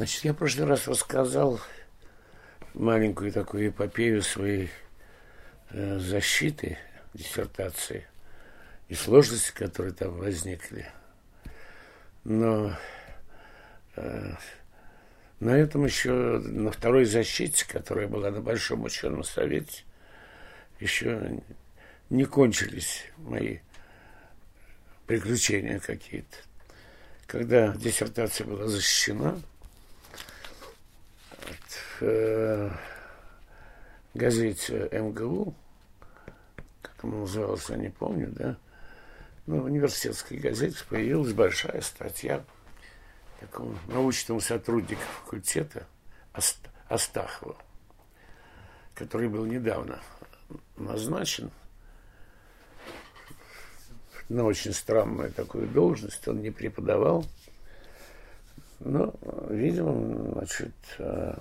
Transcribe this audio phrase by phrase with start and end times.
[0.00, 1.60] Значит, я в прошлый раз рассказал
[2.72, 4.70] маленькую такую эпопею своей
[5.70, 6.78] э, защиты,
[7.14, 8.06] диссертации
[8.86, 10.86] и сложности, которые там возникли.
[12.22, 12.76] Но
[13.96, 14.34] э,
[15.40, 19.82] на этом еще, на второй защите, которая была на Большом ученом совете,
[20.78, 21.42] еще
[22.08, 23.58] не кончились мои
[25.08, 26.36] приключения какие-то.
[27.26, 29.40] Когда диссертация была защищена,
[31.40, 32.70] в э,
[34.14, 35.54] газете МГУ,
[36.82, 38.56] как она называлась, я не помню, да,
[39.46, 42.44] ну, в университетской газете появилась большая статья
[43.40, 45.86] такому научному сотруднику факультета
[46.88, 47.56] Астахова,
[48.94, 50.00] который был недавно
[50.76, 51.50] назначен
[54.28, 56.26] на очень странную такую должность.
[56.28, 57.24] Он не преподавал,
[58.80, 59.14] но,
[59.48, 61.34] видимо, значит, э,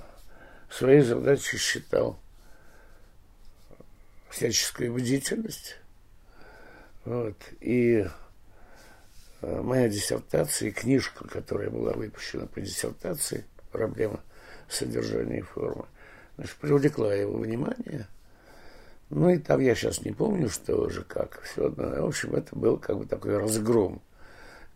[0.70, 2.20] своей задачей считал
[4.30, 5.78] всяческую бдительность.
[7.06, 7.38] Вот.
[7.62, 8.08] И
[9.42, 14.20] э, моя диссертация и книжка, которая была выпущена по диссертации «Проблема
[14.68, 15.86] содержания и формы»,
[16.38, 18.08] значит, привлекла его внимание.
[19.10, 21.42] Ну и там я сейчас не помню, что уже как.
[21.44, 22.04] Все одно.
[22.04, 24.02] В общем, это был как бы такой разгром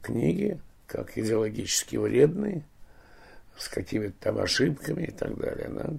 [0.02, 0.60] книги,
[0.92, 2.66] как идеологически вредный,
[3.58, 5.70] с какими-то там ошибками и так далее.
[5.70, 5.94] Да?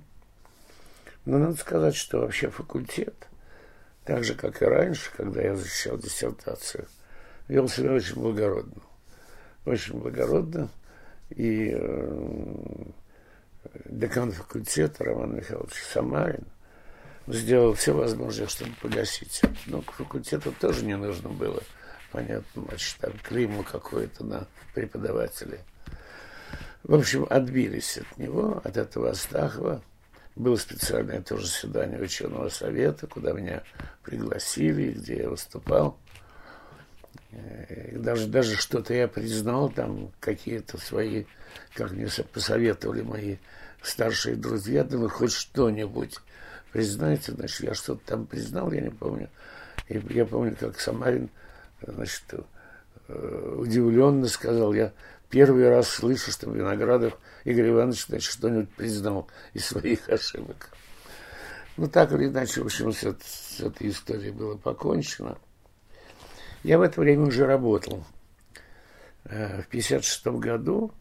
[1.24, 3.14] Но надо сказать, что вообще факультет,
[4.04, 6.86] так же, как и раньше, когда я защищал диссертацию,
[7.48, 8.82] вел себя очень благородно.
[9.64, 10.68] Очень благородно.
[11.30, 12.84] И э,
[13.86, 16.44] декан факультета Роман Михайлович Самарин
[17.28, 19.40] сделал все возможное, чтобы погасить.
[19.66, 21.62] Но к факультету тоже не нужно было,
[22.12, 25.60] понятно, значит, там клейму какое-то на преподавателей.
[26.84, 29.82] В общем, отбились от него, от этого Астахова.
[30.34, 33.62] Было специальное тоже свидание ученого совета, куда меня
[34.02, 35.98] пригласили, где я выступал.
[37.32, 41.25] И даже, даже что-то я признал, там какие-то свои,
[41.75, 43.37] как мне посоветовали мои
[43.82, 46.19] старшие друзья, думаю, хоть что-нибудь
[46.72, 49.28] признайте, значит, я что-то там признал, я не помню.
[49.88, 51.31] И я помню, как Самарин,
[51.87, 52.22] значит,
[53.09, 54.93] э, удивленно сказал, я
[55.31, 60.70] первый раз слышу, что Виноградов Игорь Иванович значит, что-нибудь признал из своих ошибок.
[61.76, 65.38] Ну, так или иначе, в общем, с, с этой историей было покончено.
[66.62, 68.04] Я в это время уже работал.
[69.25, 70.93] Э, в 1956 году,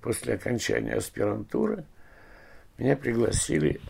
[0.00, 1.84] после окончания аспирантуры,
[2.78, 3.80] меня пригласили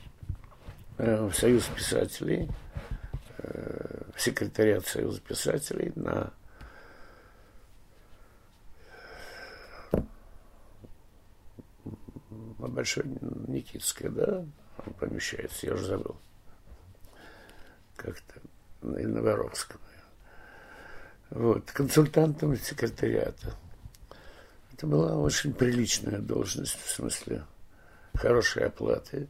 [0.97, 2.49] э, в Союз писателей,
[4.17, 6.33] секретариат Союза писателей на
[12.59, 13.05] на Большой
[13.47, 14.45] Никитской, да,
[14.85, 16.17] он помещается, я уже забыл.
[17.97, 18.41] Как-то,
[18.83, 19.81] на Воровском.
[21.31, 23.55] Вот, консультантом секретариата.
[24.73, 27.45] Это была очень приличная должность, в смысле
[28.15, 29.29] хорошей оплаты.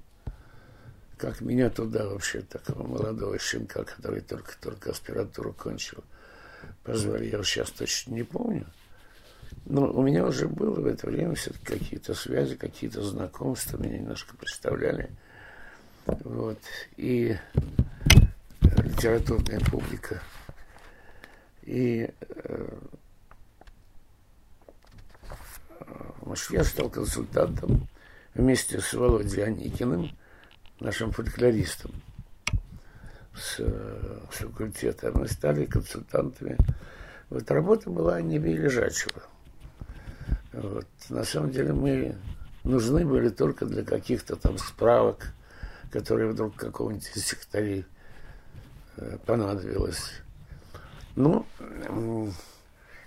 [1.19, 6.05] Как меня туда вообще, такого молодого щенка, который только-только аспирантуру кончил,
[6.85, 8.67] позвали, я сейчас точно не помню.
[9.67, 14.37] Но у меня уже было в это время все-таки какие-то связи, какие-то знакомства, меня немножко
[14.37, 15.11] представляли.
[16.07, 16.59] Вот.
[16.97, 17.37] И
[18.61, 20.23] литературная публика.
[21.63, 22.69] И э,
[26.23, 27.89] может, я стал консультантом
[28.35, 30.11] вместе с Володей Аникиным,
[30.81, 31.93] нашим фольклористом
[33.35, 35.13] с, с факультета.
[35.15, 36.57] Мы стали консультантами.
[37.31, 39.23] Вот работа была не лежачего.
[40.53, 40.87] Вот.
[41.09, 42.17] На самом деле мы
[42.65, 45.33] нужны были только для каких-то там справок,
[45.93, 47.35] которые вдруг какого-нибудь из
[48.97, 50.13] э, понадобилось.
[51.17, 52.31] Ну, э,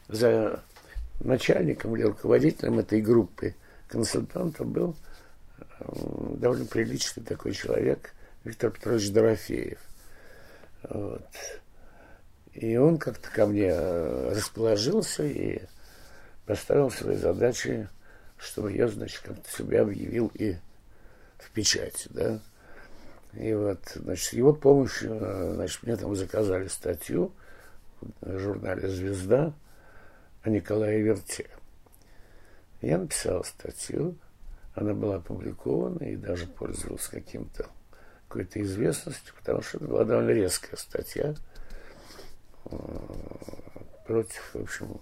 [0.07, 0.63] за
[1.19, 3.55] начальником или руководителем этой группы
[3.87, 5.10] консультантов был э,
[6.37, 8.13] довольно приличный такой человек
[8.43, 9.79] Виктор Петрович Дорофеев.
[10.89, 11.27] Вот.
[12.53, 15.61] И он как-то ко мне э, расположился и
[16.45, 17.87] поставил свои задачи,
[18.37, 20.55] чтобы я, значит, как-то себя объявил и
[21.37, 22.39] в печати, да.
[23.33, 25.17] И вот, значит, с его помощью,
[25.55, 27.31] значит, мне там заказали статью
[28.19, 29.53] в журнале «Звезда»
[30.43, 31.49] о Николае Верте.
[32.81, 34.17] Я написал статью,
[34.73, 37.67] она была опубликована и даже пользовалась каким-то
[38.27, 41.35] какой-то известностью, потому что это была довольно резкая статья
[42.65, 42.77] э,
[44.07, 45.01] против, в общем,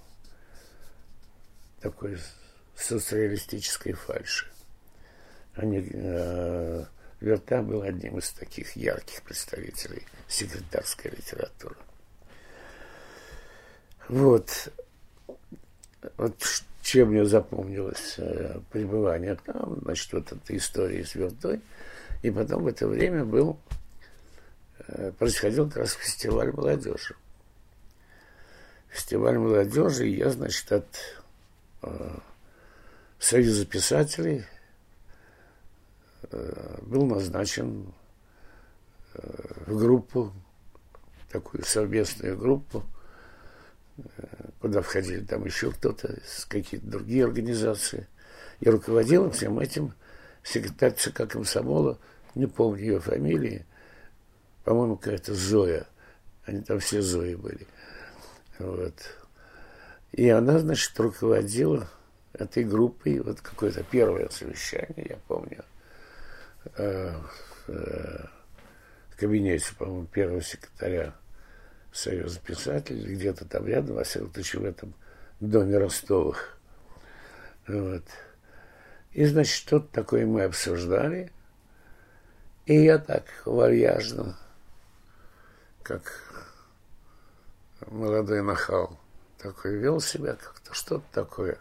[1.79, 2.17] такой
[2.75, 4.47] социалистической фальши.
[5.53, 6.85] они, э,
[7.19, 11.75] Верта был одним из таких ярких представителей секретарской литературы.
[14.07, 14.73] Вот.
[16.17, 21.61] Вот чем мне запомнилось э, пребывание там, значит, вот эта история с Вертой.
[22.23, 23.59] И потом в это время был,
[24.87, 27.15] э, происходил как раз фестиваль молодежи.
[28.87, 30.87] Фестиваль молодежи, и я, значит, от
[31.83, 32.17] э,
[33.19, 34.45] Союза писателей
[36.31, 37.93] э, был назначен
[39.13, 39.19] э,
[39.67, 40.33] в группу,
[41.31, 42.83] такую совместную группу,
[44.59, 46.17] куда входили там еще кто-то,
[46.47, 48.07] какие-то другие организации.
[48.59, 49.93] И руководил всем этим
[50.43, 51.97] секретарь ЦК комсомола,
[52.35, 53.65] не помню ее фамилии,
[54.63, 55.87] по-моему, какая-то Зоя.
[56.45, 57.67] Они там все Зои были.
[58.59, 58.93] Вот.
[60.11, 61.89] И она, значит, руководила
[62.33, 65.63] этой группой, вот какое-то первое совещание, я помню,
[66.75, 67.13] э,
[67.67, 68.25] э,
[69.09, 71.13] в кабинете, по-моему, первого секретаря
[71.91, 74.93] Союза писателей, где-то там рядом, всяком случае, в этом
[75.39, 76.57] доме Ростовых.
[77.67, 78.03] Вот.
[79.11, 81.31] И, значит, что-то такое мы обсуждали.
[82.65, 84.37] И я так вальяжно,
[85.81, 86.29] как
[87.87, 88.99] молодой нахал,
[89.39, 91.57] такой вел себя как-то, что-то такое.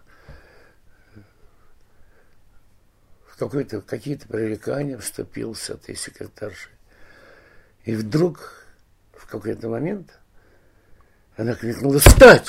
[3.27, 3.39] В
[3.87, 6.73] какие-то пререкания вступил с этой секретаршей.
[7.85, 8.68] И вдруг
[9.19, 10.19] в какой-то момент
[11.37, 12.49] она крикнула «Встать!»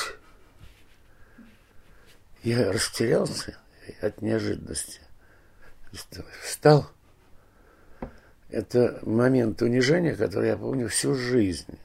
[2.44, 3.58] Я растерялся
[4.02, 5.02] от неожиданности.
[6.44, 6.90] Встал.
[8.50, 11.78] Это момент унижения, который я помню всю жизнь.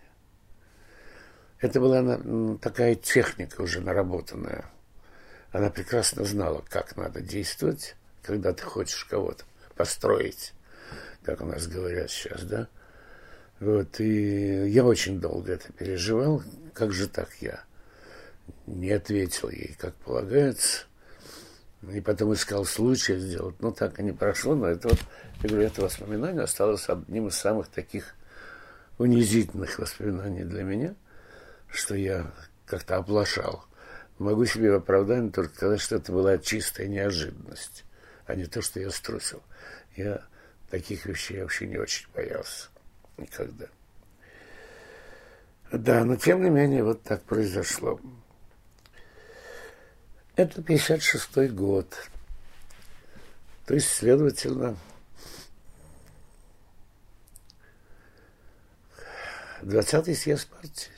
[1.60, 2.18] Это была
[2.58, 4.66] такая техника уже наработанная.
[5.50, 9.44] Она прекрасно знала, как надо действовать, когда ты хочешь кого-то
[9.74, 10.52] построить,
[11.22, 12.68] как у нас говорят сейчас, да?
[13.60, 16.42] Вот, и я очень долго это переживал.
[16.72, 17.62] Как же так я
[18.66, 20.86] не ответил ей, как полагается.
[21.92, 23.56] И потом искал случая сделать.
[23.60, 24.98] Ну, так и не прошло, но это вот,
[25.42, 28.14] я говорю, это воспоминание осталось одним из самых таких
[28.98, 30.94] унизительных воспоминаний для меня,
[31.68, 32.32] что я
[32.66, 33.64] как-то оплошал.
[34.18, 37.84] Могу себе в оправдании только сказать, что это была чистая неожиданность,
[38.26, 39.42] а не то, что я струсил.
[39.94, 40.24] Я
[40.70, 42.68] таких вещей вообще не очень боялся
[43.16, 43.66] никогда.
[45.72, 48.00] Да, но тем не менее вот так произошло.
[50.36, 51.94] Это 56-й год.
[53.66, 54.76] То есть, следовательно,
[59.62, 60.92] 20-й съезд партии.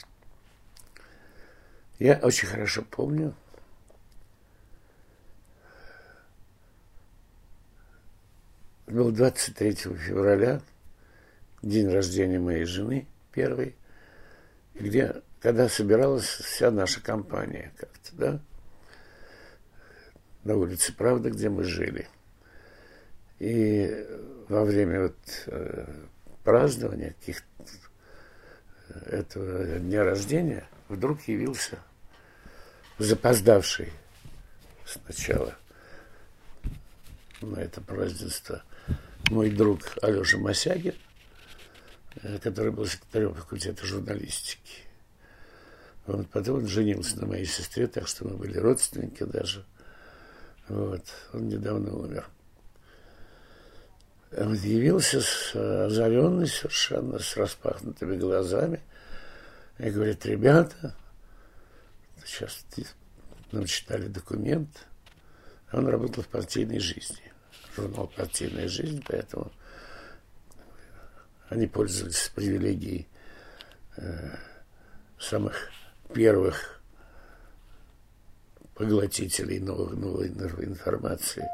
[1.99, 3.35] Я очень хорошо помню,
[8.87, 10.61] был 23 февраля,
[11.63, 13.75] день рождения моей жены, первый,
[14.75, 18.41] где, когда собиралась вся наша компания как-то, да,
[20.45, 22.09] на улице Правда, где мы жили.
[23.39, 24.07] И
[24.49, 25.17] во время вот
[25.47, 25.87] э,
[26.45, 27.43] празднования каких
[29.07, 31.79] этого дня рождения вдруг явился
[32.99, 33.93] запоздавший
[34.87, 35.55] сначала
[37.43, 38.63] на это празднество
[39.31, 41.06] мой друг Алеша Масягин, э,
[42.43, 44.83] который был секретарем факультета журналистики.
[46.07, 49.65] Он потом он женился на моей сестре, так что мы были родственники даже–
[50.69, 51.03] вот.
[51.33, 52.29] Он недавно умер.
[54.37, 58.81] Он явился с озаренный совершенно, с распахнутыми глазами.
[59.79, 60.95] И говорит, ребята,
[62.25, 62.65] сейчас
[63.53, 64.87] нам читали документ,
[65.73, 67.33] он работал в партийной жизни,
[67.77, 69.53] журнал «Партийная жизнь», поэтому
[71.49, 73.07] они пользовались привилегией
[73.97, 74.37] э,
[75.19, 75.71] самых
[76.13, 76.81] первых
[78.75, 81.49] поглотителей новой, новой информации.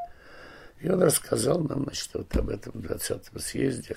[0.80, 3.96] И он рассказал нам, значит, вот об этом 20-м съезде,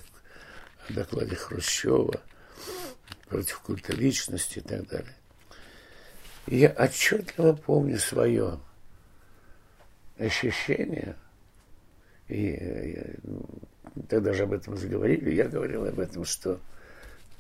[0.87, 2.21] о докладе Хрущева
[3.27, 5.15] против культа личности и так далее.
[6.45, 8.59] И я отчетливо помню свое
[10.19, 11.15] ощущение,
[12.27, 13.45] и я, ну,
[14.09, 16.59] тогда же об этом заговорили, я говорил об этом, что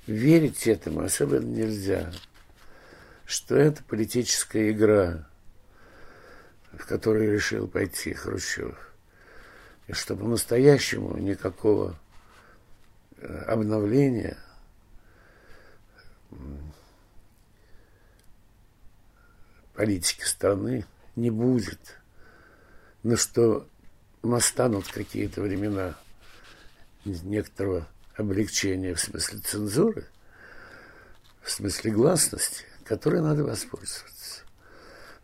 [0.07, 2.11] верить этому особенно нельзя,
[3.25, 5.27] что это политическая игра,
[6.73, 8.77] в который решил пойти Хрущев.
[9.87, 11.95] И чтобы по-настоящему никакого
[13.17, 14.37] э, обновления
[19.75, 21.99] политики страны не будет.
[23.03, 23.67] Но что
[24.29, 25.95] настанут какие-то времена
[27.05, 30.05] некоторого облегчения в смысле цензуры,
[31.41, 34.41] в смысле гласности, которой надо воспользоваться.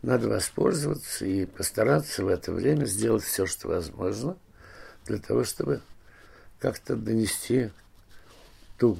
[0.02, 4.36] Надо воспользоваться и постараться в это время сделать все, что возможно,
[5.06, 5.80] для того, чтобы
[6.58, 7.70] как-то донести
[8.78, 8.98] ту,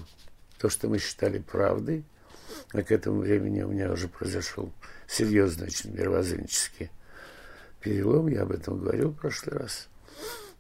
[0.59, 2.05] то, что мы считали правдой,
[2.73, 4.73] а к этому времени у меня уже произошел
[5.09, 6.91] серьезный очень мировоззренческий
[7.81, 9.89] перелом, я об этом говорил в прошлый раз.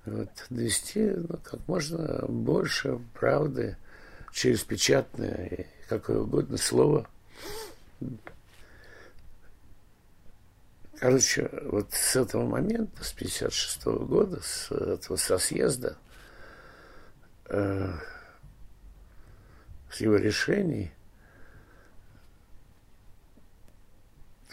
[0.04, 3.76] Вот, довести ну, как можно больше правды
[4.32, 7.08] через печатное, какое угодно слово.
[10.98, 15.96] Короче, вот с этого момента, с 56 -го года, с этого со съезда,
[17.46, 17.92] э,
[19.90, 20.92] с его решений,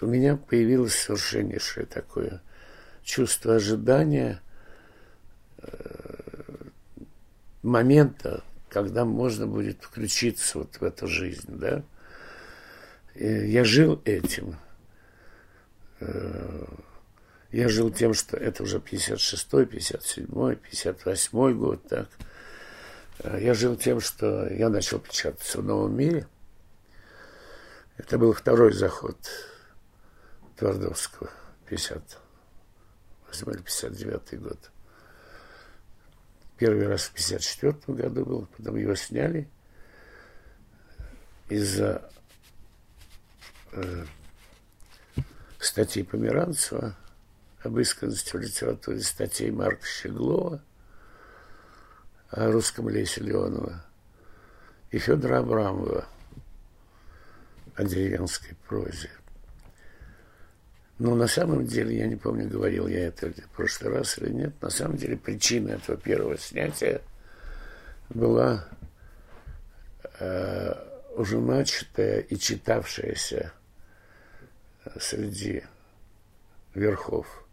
[0.01, 2.41] у меня появилось совершеннейшее такое
[3.03, 4.41] чувство ожидания
[7.63, 11.83] момента, когда можно будет включиться вот в эту жизнь, да.
[13.15, 14.55] Я жил этим.
[15.99, 16.65] Э,
[17.51, 22.07] я жил тем, что это уже 56-й, 57-й, 58-й год, так.
[23.19, 26.27] Э, я жил тем, что я начал печататься в новом мире.
[27.97, 29.17] Это был второй заход
[30.55, 31.29] Твардовского,
[31.67, 34.71] 58 или 59 год.
[36.59, 39.47] Первый раз в 54 году был, потом его сняли
[41.47, 42.11] из-за
[43.71, 44.05] э,
[45.57, 46.97] статей Померанцева,
[47.63, 50.61] об искренности в литературе, статей Марка Щеглова,
[52.29, 53.85] о русском лесе Леонова
[54.91, 56.05] и Федора Абрамова
[57.75, 59.09] о деревенской прозе.
[60.99, 64.61] Но на самом деле, я не помню, говорил я это в прошлый раз или нет,
[64.61, 67.01] на самом деле причина этого первого снятия
[68.09, 68.67] была
[70.19, 70.73] э,
[71.15, 73.53] уже начатая и читавшаяся
[74.99, 75.63] среди
[76.75, 77.45] верхов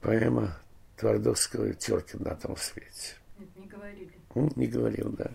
[0.00, 0.56] поэма
[0.96, 3.14] Твардовского и Теркин на том свете.
[3.56, 4.12] Не говорили.
[4.54, 5.32] Не говорил, да.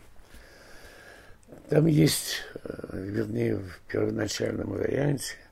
[1.70, 5.36] Там есть, э, вернее, в первоначальном варианте–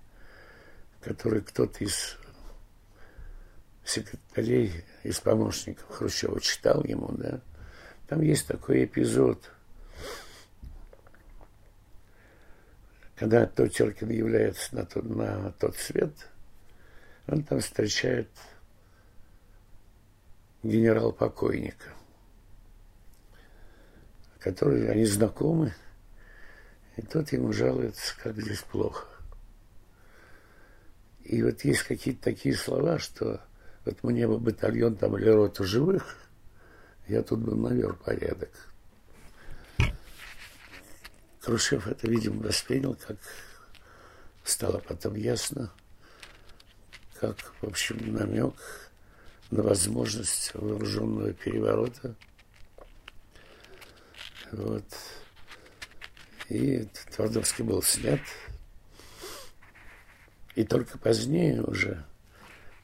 [1.07, 2.17] который кто-то из
[3.85, 7.39] секретарей, из помощников Хрущева читал ему, да,
[8.07, 9.49] там есть такой эпизод,
[13.15, 16.11] когда Тотеркин является на тот, на тот свет,
[17.25, 18.29] он там встречает
[20.63, 21.93] генерал-покойника,
[24.39, 25.73] который, они знакомы,
[26.97, 29.16] и тот ему жалуется, как здесь плохо.
[31.27, 33.41] И вот есть какие-то такие слова, что
[33.83, 36.15] вот мне бы батальон там или роту живых,
[37.09, 38.49] я тут бы навер порядок.
[41.41, 43.17] Хрущев это, видимо, воспринял, как
[44.45, 45.69] стало потом ясно,
[47.19, 48.55] как, в общем, намек
[49.51, 52.15] на возможность вооруженного переворота.
[54.53, 54.85] Вот.
[56.47, 58.21] И Твардовский был снят–
[60.57, 62.03] и только позднее уже,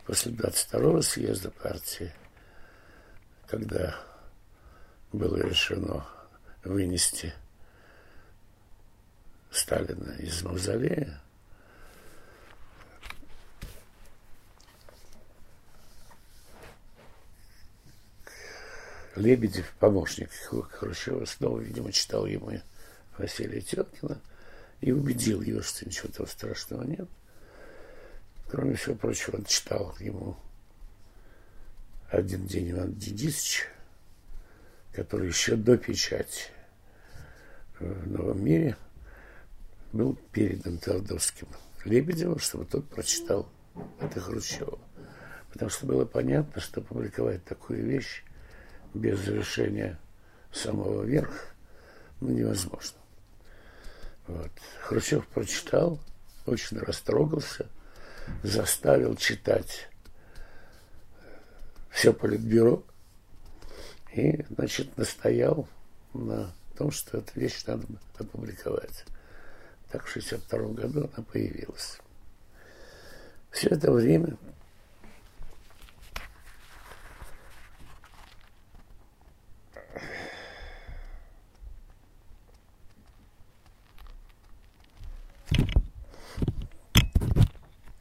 [0.06, 2.14] после 22-го съезда партии,
[3.48, 4.00] когда
[5.12, 6.06] было решено
[6.64, 7.34] вынести
[9.50, 11.20] Сталина из мавзолея,
[19.16, 22.52] Лебедев, помощник Хрущева, снова, видимо, читал ему
[23.18, 24.22] Василия Теткина
[24.80, 27.10] и убедил его, что ничего того страшного нет–
[28.54, 30.38] Кроме всего прочего, он читал ему
[32.12, 33.68] один день Иван Денисович,
[34.92, 36.52] который еще до печати
[37.80, 38.78] в Новом мире
[39.92, 41.48] был передан Твардовским
[41.84, 43.50] Лебедеву, чтобы тот прочитал
[44.00, 44.78] это Хрущева.
[45.52, 48.24] Потому что было понятно, что публиковать такую вещь
[48.94, 49.98] без завершения
[50.52, 51.48] самого верха
[52.22, 53.00] ну, невозможно.
[54.28, 54.52] Вот.
[54.84, 56.00] Хрущев прочитал,
[56.46, 57.68] очень растрогался–
[58.44, 59.90] заставил читать
[61.90, 62.84] все политбюро
[64.14, 65.68] и, значит, настоял
[66.14, 67.86] на том, что эту вещь надо
[68.18, 69.06] опубликовать.
[69.92, 72.00] Так в 1962 году она появилась.
[73.52, 74.38] Все это время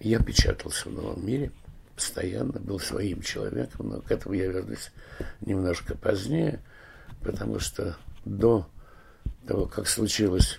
[0.03, 1.53] Я печатался в новом мире,
[1.95, 4.91] постоянно был своим человеком, но к этому я вернусь
[5.41, 6.61] немножко позднее,
[7.21, 8.69] потому что до
[9.47, 10.59] того, как случилось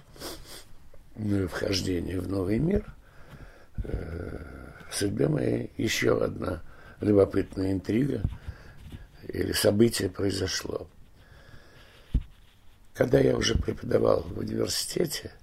[1.50, 2.85] вхождение в новый мир,
[3.83, 4.39] э,
[4.89, 6.62] в судьбе моей еще одна
[7.01, 8.21] любопытная интрига
[9.27, 10.88] или событие произошло.
[12.93, 15.33] Когда я уже преподавал в университете,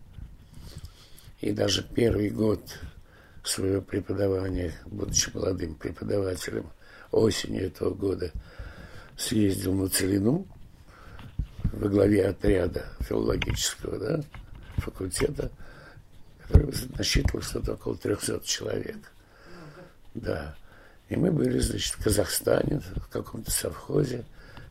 [1.42, 2.62] и даже первый год
[3.50, 6.70] своего преподавания, будучи молодым преподавателем,
[7.10, 8.30] осенью этого года
[9.16, 10.46] съездил на Целину
[11.72, 14.20] во главе отряда филологического да,
[14.76, 15.50] факультета,
[16.42, 18.98] который насчитывал что-то около 300 человек.
[20.14, 20.56] Да.
[21.08, 24.24] И мы были, значит, в Казахстане, в каком-то совхозе,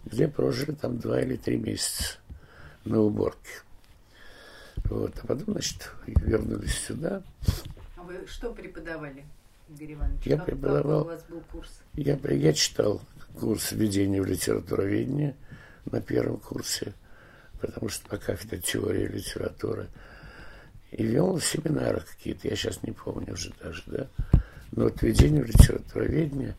[0.06, 2.16] где прожили там два или три месяца
[2.86, 3.62] на уборке.
[4.86, 5.14] Вот.
[5.22, 7.22] А потом, значит, вернулись сюда.
[8.10, 9.24] Вы что преподавали,
[9.70, 10.26] Игорь Иванович?
[10.26, 11.04] Я как, преподавал.
[11.04, 11.82] Какой у вас был курс?
[11.94, 13.02] Я, я читал
[13.40, 15.36] курс введения в литературоведение
[15.86, 16.94] на первом курсе,
[17.62, 19.90] потому что пока это теория литературы.
[20.90, 24.08] И вел семинары какие-то, я сейчас не помню уже даже, да.
[24.72, 26.56] Но вот введение в литературоведение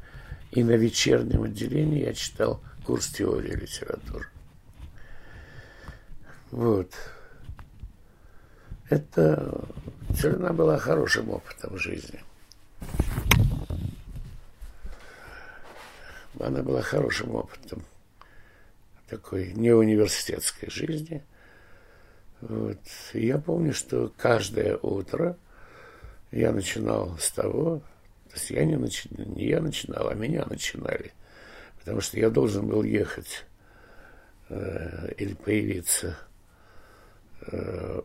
[0.53, 4.29] и на вечернем отделении я читал курс теории литературы.
[6.53, 6.95] Вот.
[8.91, 9.69] Это
[10.17, 12.21] Целина была хорошим опытом жизни.
[16.41, 17.85] Она была хорошим опытом
[19.09, 21.23] такой неуниверситетской жизни.
[22.41, 22.81] Вот.
[23.15, 25.37] Я помню, что каждое утро
[26.33, 27.83] я начинал с того,
[28.29, 31.13] то есть я не, начи, не я начинал, а меня начинали.
[31.79, 33.45] Потому что я должен был ехать
[34.49, 36.17] э, или появиться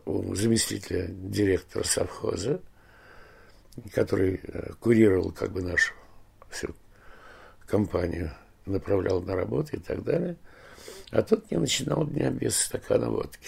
[0.06, 2.60] у заместителя директора совхоза,
[3.92, 5.92] который э, курировал как бы нашу
[6.48, 6.74] всю
[7.66, 8.32] компанию,
[8.64, 10.36] направлял на работу и так далее.
[11.10, 13.46] А тот не начинал дня без стакана водки.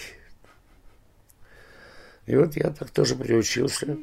[2.25, 3.97] И вот я так тоже приучился,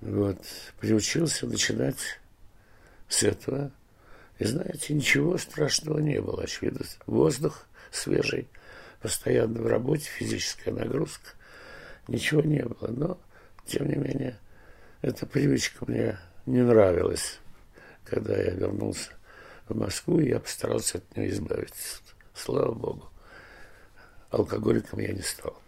[0.00, 0.38] вот,
[0.78, 2.20] приучился начинать
[3.08, 3.72] с этого.
[4.38, 6.86] И знаете, ничего страшного не было, очевидно.
[7.06, 8.48] Воздух свежий–
[9.02, 11.30] постоянно в работе, физическая нагрузка,
[12.08, 12.88] ничего не было.
[12.88, 13.20] Но,
[13.66, 14.38] тем не менее,
[15.02, 17.38] эта привычка мне не нравилась.
[18.04, 19.10] Когда я вернулся
[19.68, 22.00] в Москву, я постарался от нее избавиться.
[22.34, 23.10] Слава Богу.
[24.30, 25.60] Алкоголиком я не стал.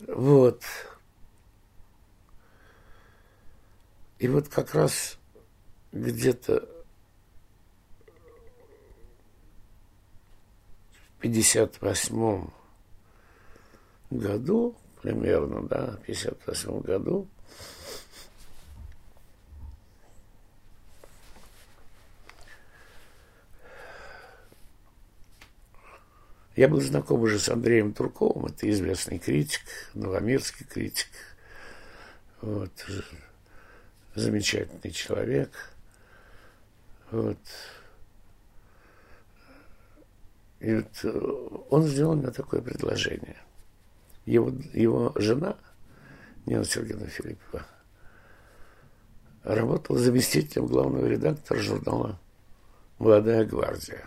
[0.00, 0.62] Вот.
[4.18, 5.18] И вот как раз
[5.92, 6.68] где-то
[11.22, 12.50] 58
[14.10, 17.28] году, примерно, да, в 58 году,
[26.54, 29.62] Я был знаком уже с Андреем Турковым, это известный критик,
[29.94, 31.08] новомирский критик,
[32.42, 32.70] вот,
[34.14, 35.50] замечательный человек,
[37.10, 37.38] вот,
[40.62, 43.36] и вот э, он сделал мне такое предложение.
[44.26, 45.56] Его, его жена,
[46.46, 47.66] Нина Сергеевна Филиппова,
[49.42, 52.20] работала заместителем главного редактора журнала
[53.00, 54.06] «Молодая гвардия».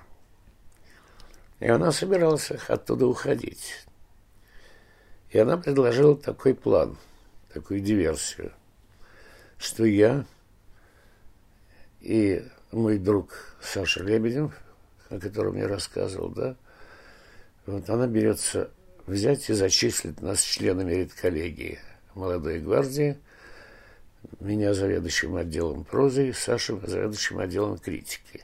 [1.60, 3.86] И она собиралась оттуда уходить.
[5.32, 6.98] И она предложила такой план,
[7.52, 8.54] такую диверсию,
[9.58, 10.26] что я
[12.00, 14.58] и мой друг Саша Лебедев–
[15.10, 16.56] о котором я рассказывал, да,
[17.66, 18.70] вот она берется
[19.08, 21.80] взять и зачислить нас членами редколлегии
[22.14, 23.18] молодой гвардии,
[24.40, 28.44] меня заведующим отделом прозы, Сашу заведующим отделом критики.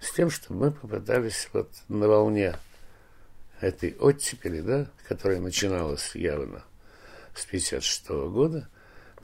[0.00, 2.56] С тем, чтобы мы попытались вот на волне
[3.60, 6.64] этой оттепели, да, которая начиналась явно
[7.34, 8.68] с 56 -го года,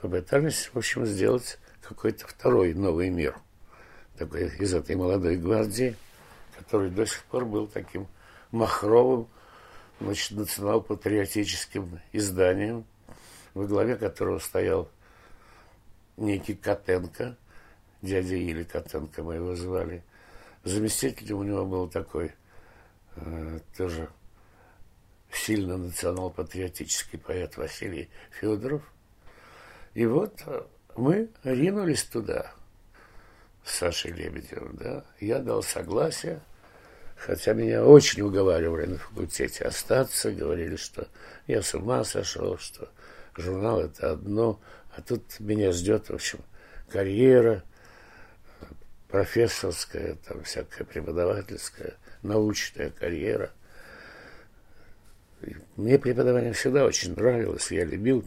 [0.00, 3.36] попытались, в общем, сделать какой-то второй новый мир.
[4.16, 5.96] Такой из этой молодой гвардии–
[6.58, 8.08] который до сих пор был таким
[8.50, 9.28] махровым,
[10.00, 12.84] значит, национал-патриотическим изданием,
[13.54, 14.90] во главе которого стоял
[16.16, 17.36] некий Котенко,
[18.02, 20.02] дядя Или Котенко мы его звали.
[20.64, 22.32] Заместителем у него был такой
[23.16, 24.08] э, тоже
[25.30, 28.82] сильно национал-патриотический поэт Василий Федоров.
[29.94, 30.42] И вот
[30.96, 32.52] мы ринулись туда
[33.64, 35.04] с Сашей Лебедевым, да.
[35.20, 36.40] Я дал согласие,
[37.18, 41.08] Хотя меня очень уговаривали на факультете остаться, говорили, что
[41.48, 42.88] я с ума сошел, что
[43.36, 44.60] журнал это одно,
[44.94, 46.38] а тут меня ждет, в общем,
[46.88, 47.64] карьера
[49.08, 53.50] профессорская, там всякая преподавательская, научная карьера.
[55.76, 58.24] Мне преподавание всегда очень нравилось, я любил,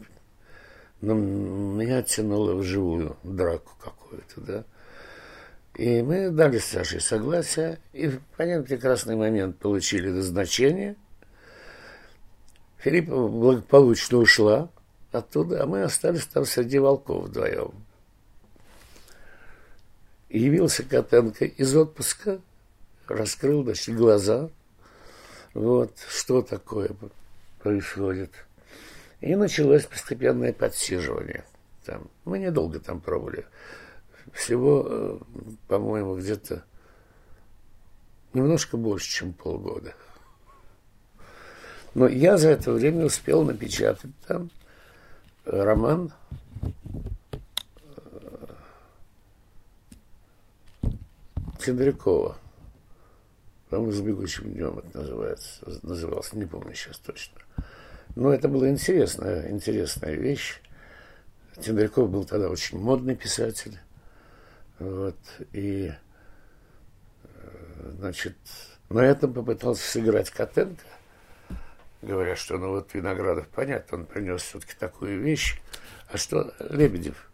[1.00, 4.66] но меня тянуло в живую драку какую-то, да.
[5.76, 10.96] И мы дали с согласие, и в один прекрасный момент получили назначение.
[12.80, 14.70] Филиппова благополучно ушла
[15.12, 17.72] оттуда, а мы остались там среди волков вдвоем.
[20.30, 22.42] Явился Котенко из отпуска,
[23.08, 24.50] раскрыл, значит, глаза.
[25.54, 26.92] Вот, что такое
[27.60, 28.32] происходит.
[29.20, 31.44] И началось постепенное подсиживание.
[31.86, 32.10] Там.
[32.26, 33.46] Мы недолго там пробовали.
[34.32, 35.20] Всего, э,
[35.68, 36.64] по-моему, где-то
[38.34, 39.94] немножко больше, чем полгода.
[41.94, 44.50] Но я за это время успел напечатать там
[45.46, 46.14] роман
[51.60, 52.38] Тендрякова.
[53.70, 57.40] По-моему, «С бегущим днем» это называется, назывался, не помню сейчас точно.
[58.16, 60.60] Но это была интересная, интересная вещь.
[61.62, 63.78] Тендряков был тогда очень модный писатель.
[64.82, 65.20] Вот,
[65.54, 65.94] и,
[67.24, 68.36] э, значит,
[68.90, 70.84] на этом попытался сыграть Котенко.
[72.02, 75.62] Говорят, что ну вот Виноградов, понятно, он принес все-таки такую вещь.
[76.12, 77.30] А что Лебедев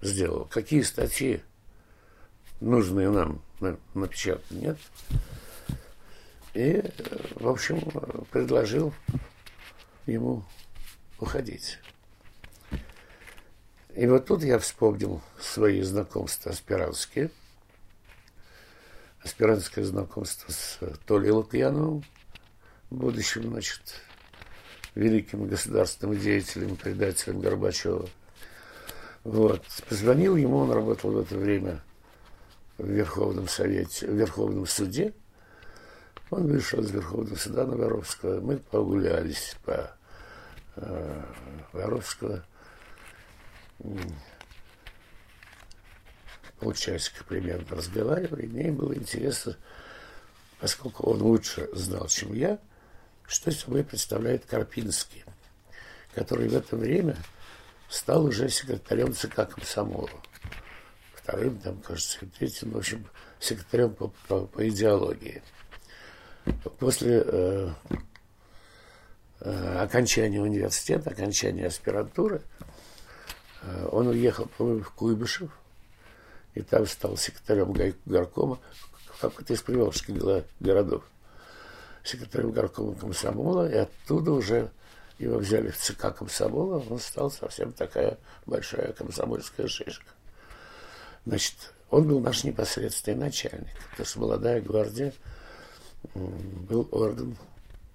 [0.00, 0.46] сделал?
[0.46, 1.44] Какие статьи
[2.60, 3.42] нужные нам
[3.94, 4.50] напечатать?
[4.50, 4.78] Нет.
[6.54, 6.82] И,
[7.36, 7.78] в общем,
[8.32, 8.92] предложил
[10.06, 10.44] ему
[11.20, 11.78] уходить.
[13.94, 17.30] И вот тут я вспомнил свои знакомства аспирантские.
[19.22, 22.02] Аспирантское знакомство с Толей Лукьяновым,
[22.90, 23.82] будущим, значит,
[24.94, 28.08] великим государственным деятелем, предателем Горбачева.
[29.24, 29.62] Вот.
[29.88, 31.82] Позвонил ему, он работал в это время
[32.78, 35.12] в Верховном Совете, в Верховном суде.
[36.30, 38.40] Он вышел из Верховного суда на Воровского.
[38.40, 39.94] Мы погулялись по
[40.76, 41.22] э,
[41.72, 42.44] Воровского
[46.62, 49.56] полчасика примерно разговаривали, мне было интересно,
[50.60, 52.58] поскольку он лучше знал, чем я,
[53.26, 55.24] что собой представляет Карпинский,
[56.14, 57.16] который в это время
[57.88, 60.10] стал уже секретарем ЦК комсомола.
[61.14, 63.06] Вторым, там, кажется, третьим, в общем,
[63.38, 65.42] секретарем по, по, по идеологии.
[66.78, 67.70] После э,
[69.40, 72.42] э, окончания университета, окончания аспирантуры,
[73.90, 75.50] он уехал, по-моему, в Куйбышев,
[76.54, 77.72] и там стал секретарем
[78.04, 78.58] горкома,
[79.20, 80.16] какой-то из приволжских
[80.60, 81.04] городов,
[82.02, 84.70] секретарем горкома комсомола, и оттуда уже
[85.18, 90.10] его взяли в ЦК комсомола, он стал совсем такая большая комсомольская шишка.
[91.24, 91.54] Значит,
[91.90, 95.12] он был наш непосредственный начальник, потому что молодая гвардия
[96.14, 97.36] был орган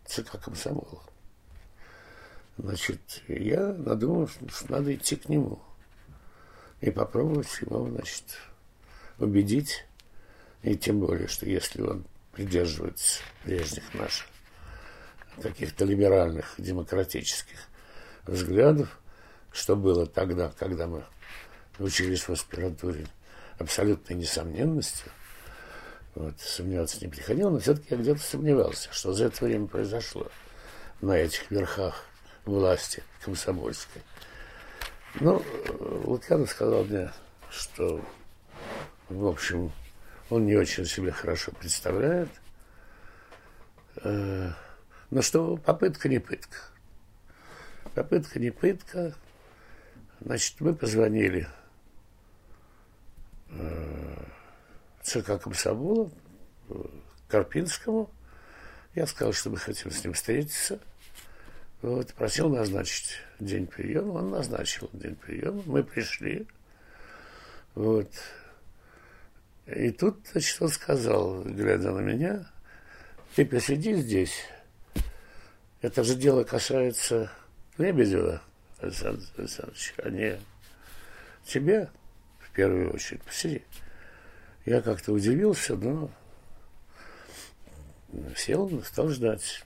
[0.05, 1.01] ЦК комсомола.
[2.57, 5.61] Значит, я надумал, что надо идти к нему
[6.81, 8.23] и попробовать его, значит,
[9.19, 9.85] убедить.
[10.63, 14.25] И тем более, что если он придерживается прежних наших
[15.41, 17.57] каких-то либеральных, демократических
[18.25, 18.99] взглядов,
[19.51, 21.03] что было тогда, когда мы
[21.77, 23.05] учились в аспирантуре,
[23.59, 25.11] абсолютной несомненностью,
[26.15, 30.27] вот, сомневаться не приходило, но все-таки я где-то сомневался, что за это время произошло
[31.01, 32.03] на этих верхах
[32.47, 34.01] власти комсомольской.
[35.19, 35.43] Ну,
[36.05, 37.11] Лукьянов сказал мне,
[37.49, 38.03] что,
[39.09, 39.71] в общем,
[40.29, 42.29] он не очень себе хорошо представляет,
[44.03, 44.51] э,
[45.09, 46.57] но что попытка не пытка.
[47.95, 49.15] Попытка не пытка.
[50.19, 51.47] Значит, мы позвонили
[53.49, 54.23] э,
[55.01, 56.11] ЦК комсомола
[57.27, 58.09] Карпинскому.
[58.93, 60.79] Я сказал, что мы хотим с ним встретиться–
[61.81, 66.47] вот, просил назначить день приема, он назначил день приема, мы пришли.
[67.75, 68.11] Вот.
[69.67, 72.49] И тут, значит, он сказал, глядя на меня,
[73.35, 74.45] ты посиди здесь,
[75.81, 77.31] это же дело касается
[77.77, 78.41] Лебедева,
[78.79, 80.39] Александр Александрович, а не
[81.45, 81.89] тебя
[82.39, 83.21] в первую очередь.
[83.23, 83.63] Посиди.
[84.65, 86.09] Я как-то удивился, но
[88.35, 89.63] сел, стал ждать.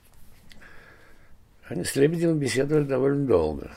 [1.72, 3.70] Они с Лебедевым беседовали довольно долго,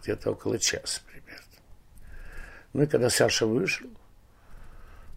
[0.00, 1.44] где-то около часа примерно.
[2.72, 3.90] Ну и когда Саша вышел,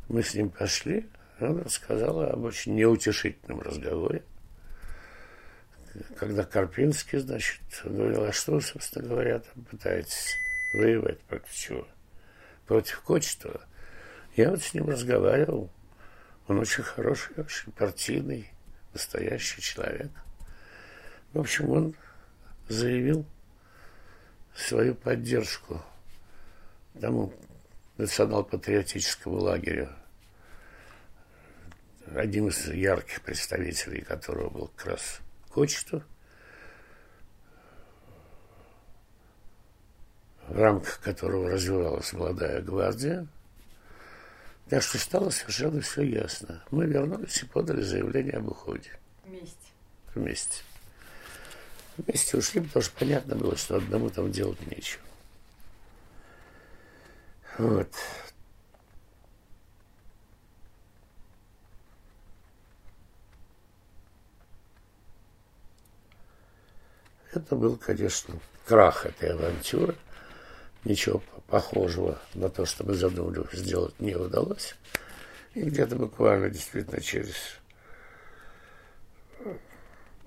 [0.09, 1.07] мы с ним пошли,
[1.39, 4.23] он рассказал об очень неутешительном разговоре,
[6.17, 10.35] когда Карпинский, значит, говорил, а что, собственно говоря, там пытаетесь
[10.73, 11.87] воевать против чего?
[12.65, 13.61] против Кочетова.
[14.35, 15.69] Я вот с ним разговаривал.
[16.47, 18.51] Он очень хороший, очень партийный,
[18.93, 20.09] настоящий человек.
[21.33, 21.95] В общем, он
[22.69, 23.25] заявил
[24.55, 25.81] свою поддержку
[26.99, 27.33] тому
[27.97, 29.89] национал-патриотическому лагерю,
[32.13, 35.19] один из ярких представителей которого был как раз
[35.49, 36.03] Кочетов,
[40.47, 43.27] в рамках которого развивалась молодая гвардия.
[44.69, 46.63] Так что стало совершенно все ясно.
[46.71, 48.91] Мы вернулись и подали заявление об уходе.
[49.25, 49.57] Вместе.
[50.15, 50.63] Вместе.
[51.97, 55.01] Вместе ушли, потому что понятно было, что одному там делать нечего.
[57.57, 57.89] Вот.
[67.31, 69.95] Это был, конечно, крах этой авантюры.
[70.83, 74.75] Ничего похожего на то, что мы задумали, сделать не удалось.
[75.53, 77.35] И где-то буквально действительно через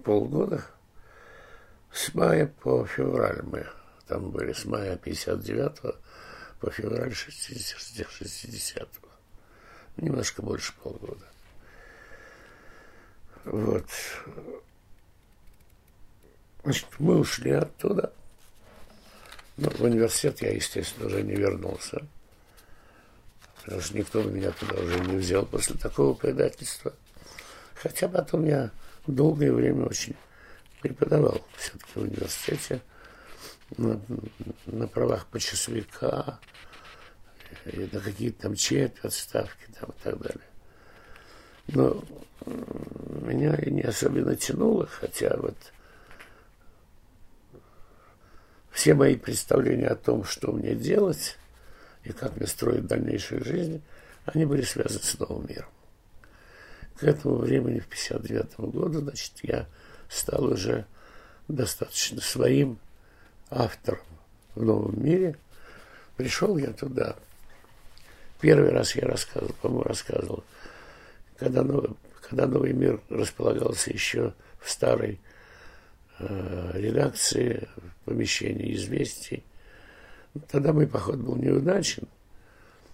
[0.04, 0.64] полгода,
[1.96, 3.66] с мая по февраль мы
[4.06, 5.96] там были, с мая 59
[6.60, 8.88] по февраль 60, 60
[9.96, 11.24] Немножко больше полгода.
[13.46, 13.86] Вот.
[16.62, 18.12] Значит, мы ушли оттуда.
[19.56, 22.06] Но в университет я, естественно, уже не вернулся.
[23.62, 26.92] Потому что никто меня туда уже не взял после такого предательства.
[27.74, 28.70] Хотя потом я
[29.06, 30.14] долгое время очень
[30.88, 32.80] преподавал все-таки в университете
[33.76, 34.00] на,
[34.66, 36.38] на правах почасовика,
[37.64, 40.48] и на какие-то там четверть отставки там, и так далее.
[41.68, 42.04] Но
[43.26, 45.56] меня не особенно тянуло, хотя вот
[48.70, 51.36] все мои представления о том, что мне делать
[52.04, 53.82] и как мне строить дальнейшую жизнь,
[54.26, 55.68] они были связаны с новым миром.
[56.96, 59.66] К этому времени, в 59 году, значит, я
[60.08, 60.86] стал уже
[61.48, 62.78] достаточно своим
[63.50, 64.00] автором
[64.54, 65.36] в новом мире.
[66.16, 67.16] Пришел я туда.
[68.40, 70.44] Первый раз я рассказывал, по-моему, рассказывал,
[71.38, 71.90] когда новый,
[72.22, 75.20] когда новый мир располагался еще в старой
[76.18, 79.44] э, редакции, в помещении известий.
[80.48, 82.08] Тогда мой поход был неудачен,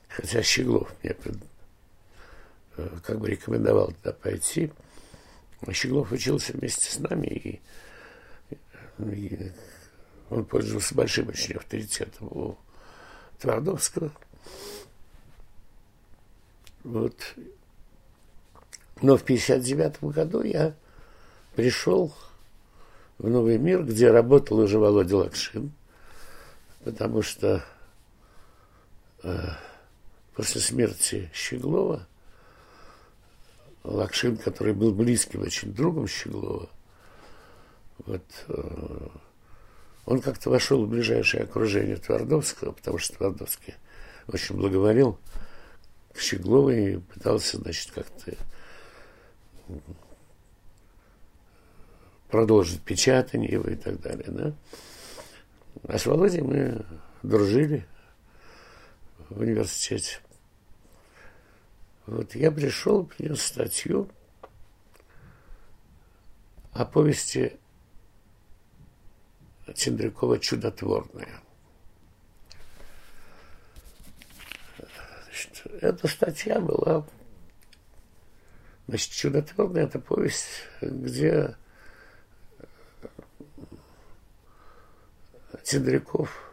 [0.09, 1.17] хотя Щеглов мне
[2.77, 4.73] э, как бы рекомендовал туда пойти.
[5.71, 7.61] Щеглов учился вместе с нами, и,
[8.99, 9.53] и
[10.31, 12.57] он пользовался большим очень авторитетом у
[13.39, 14.11] Твардовского.
[16.85, 17.15] Вот.
[19.01, 20.75] Но в 1959 году я
[21.55, 22.13] пришел
[23.19, 25.73] в Новый мир, где работал уже Володя Лакшин,
[26.85, 27.65] потому что
[29.23, 29.49] э,
[30.35, 32.07] после смерти Щеглова
[33.85, 36.69] Лакшин, который был близким очень другом Щеглова,
[37.99, 39.09] вот, э,
[40.07, 43.75] он как-то вошел в ближайшее окружение Твардовского, потому что Твардовский
[44.27, 45.19] очень благоволил
[46.13, 48.37] к Щеглову и пытался, значит, как-то
[52.29, 54.53] продолжить печатание его и так далее, да.
[55.85, 56.85] А с Володей мы
[57.23, 57.87] дружили
[59.29, 60.19] в университете.
[62.07, 64.09] Вот я пришел, принес статью
[66.73, 67.59] о повести
[69.75, 71.41] Чендрякова «Чудотворная».
[75.25, 77.07] Значит, эта статья была...
[78.89, 80.49] Значит, «Чудотворная»– это повесть,
[80.81, 81.57] где
[85.65, 86.52] Чендряков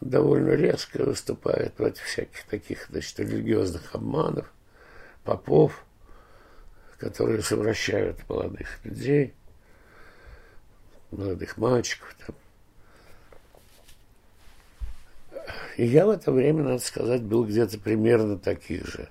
[0.00, 4.52] довольно резко выступает против всяких таких, значит, религиозных обманов,
[5.24, 5.84] попов,
[6.98, 9.34] которые совращают молодых людей–
[11.16, 12.14] молодых мальчиков.
[12.26, 12.36] Там.
[15.76, 19.08] И я в это время, надо сказать, был где-то примерно таких же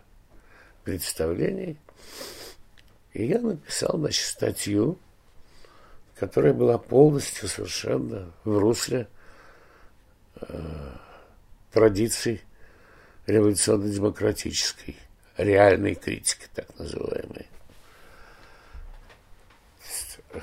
[0.83, 1.77] представлений.
[3.13, 4.97] И я написал, значит, статью,
[6.15, 9.07] которая была полностью совершенно в русле
[10.41, 10.95] э,
[11.71, 12.41] традиций
[13.25, 14.97] революционно-демократической,
[15.37, 17.47] реальной критики, так называемой.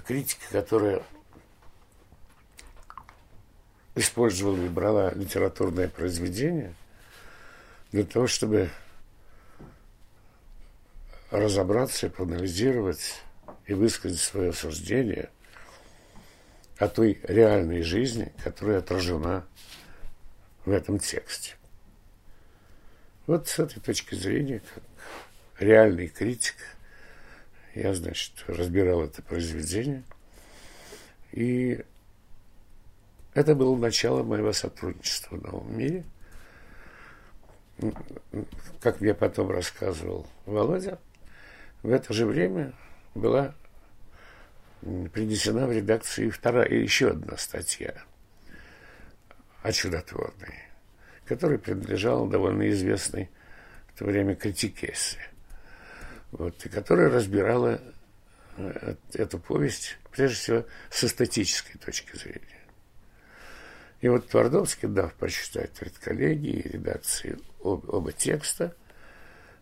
[0.07, 1.03] Критика, которая
[3.95, 6.75] использовала и брала литературное произведение
[7.93, 8.71] для того, чтобы
[11.31, 13.23] разобраться, проанализировать
[13.67, 15.31] и высказать свое суждение
[16.79, 19.70] о той реальной жизни, которая отражена в
[20.69, 21.55] этом тексте.
[23.27, 24.83] Вот с этой точки зрения, как
[25.59, 26.57] реальный критик,
[27.75, 30.03] я, значит, разбирал это произведение.
[31.33, 31.85] И
[33.35, 36.05] это было начало моего сотрудничества в новом мире.
[38.83, 40.99] Как мне потом рассказывал Володя,
[41.83, 42.75] в это же время
[43.15, 43.55] была
[44.81, 47.95] принесена в редакцию вторая, и еще одна статья
[49.63, 50.55] о чудотворной,
[51.27, 53.31] которая принадлежала довольно известной
[53.89, 55.19] в то время критикессе,
[56.33, 57.81] вот, и которая разбирала
[58.57, 62.61] э, эту повесть, прежде всего, с эстетической точки зрения.
[64.01, 68.75] И вот Твардовский, дав прочитать редколлегии и редакции об, оба текста,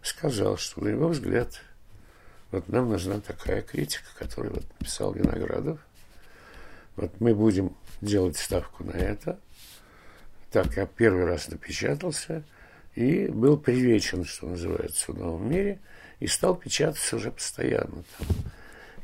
[0.02, 1.60] сказал, что, на его взгляд,
[2.50, 5.80] вот нам нужна такая критика, которую вот написал Виноградов.
[6.96, 9.38] Вот мы будем делать ставку на это.
[10.50, 12.42] Так, я первый раз напечатался
[12.94, 15.78] и был привечен, что называется, в новом мире,
[16.20, 18.02] и стал печататься уже постоянно.
[18.18, 18.26] Там.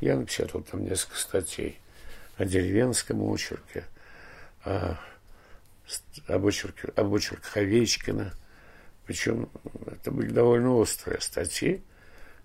[0.01, 1.79] Я напечатал там несколько статей
[2.37, 3.85] о деревенском очерке,
[4.63, 4.97] о,
[6.27, 8.33] об, очерке, об очерках Овечкина.
[9.05, 9.49] Причем
[9.85, 11.83] это были довольно острые статьи,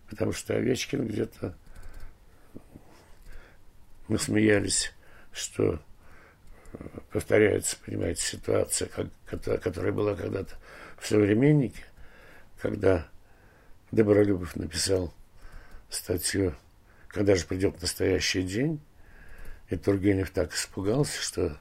[0.09, 1.57] потому что Овечкин где-то...
[4.09, 4.93] Мы смеялись,
[5.33, 5.81] что
[7.11, 9.09] повторяется, понимаете, ситуация, как,
[9.63, 10.55] которая была когда-то
[10.99, 11.85] в «Современнике»,
[12.61, 13.07] когда
[13.91, 15.13] Добролюбов написал
[15.89, 16.55] статью
[17.09, 18.81] «Когда же придет настоящий день»,
[19.69, 21.59] и Тургенев так испугался, что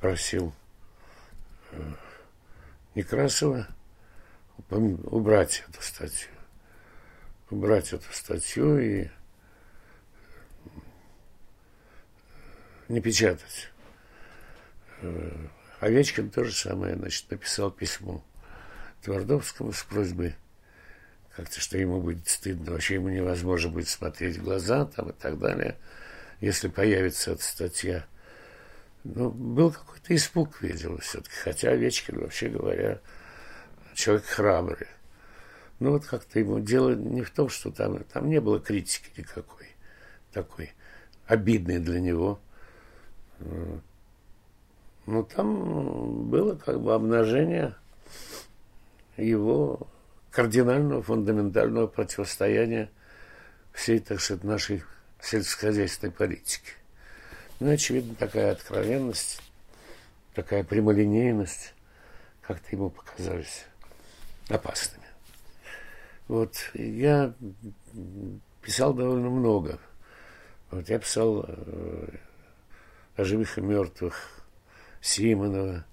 [0.00, 0.54] просил
[1.72, 1.92] э,
[2.94, 3.66] Некрасова
[4.68, 6.30] убрать эту статью
[7.50, 9.08] убрать эту статью и
[12.88, 13.70] не печатать.
[15.06, 15.30] Э,
[15.80, 18.24] Овечкин то же самое, значит, написал письмо
[19.02, 20.34] Твардовскому с просьбой
[21.34, 25.38] как-то, что ему будет стыдно, вообще ему невозможно будет смотреть в глаза там и так
[25.38, 25.76] далее,
[26.40, 28.06] если появится эта статья.
[29.04, 33.00] Ну, был какой-то испуг, видел все-таки, хотя Овечкин, вообще говоря,
[33.94, 34.88] человек храбрый.
[35.78, 39.68] Ну вот как-то ему дело не в том, что там, там не было критики никакой,
[40.32, 40.72] такой
[41.26, 42.40] обидной для него.
[45.06, 47.76] Ну там было как бы обнажение
[49.16, 49.86] его
[50.30, 52.90] кардинального, фундаментального противостояния
[53.72, 54.82] всей, так сказать, нашей
[55.20, 56.72] сельскохозяйственной политики.
[57.60, 59.40] Ну, очевидно, такая откровенность,
[60.34, 61.72] такая прямолинейность
[62.42, 63.64] как-то ему показались
[64.48, 65.06] опасными.
[66.28, 67.32] Вот, я
[68.60, 69.78] писал довольно много.
[70.70, 72.08] Вот я писал э,
[73.16, 74.35] о живых и мертвых
[75.06, 75.84] Симонова.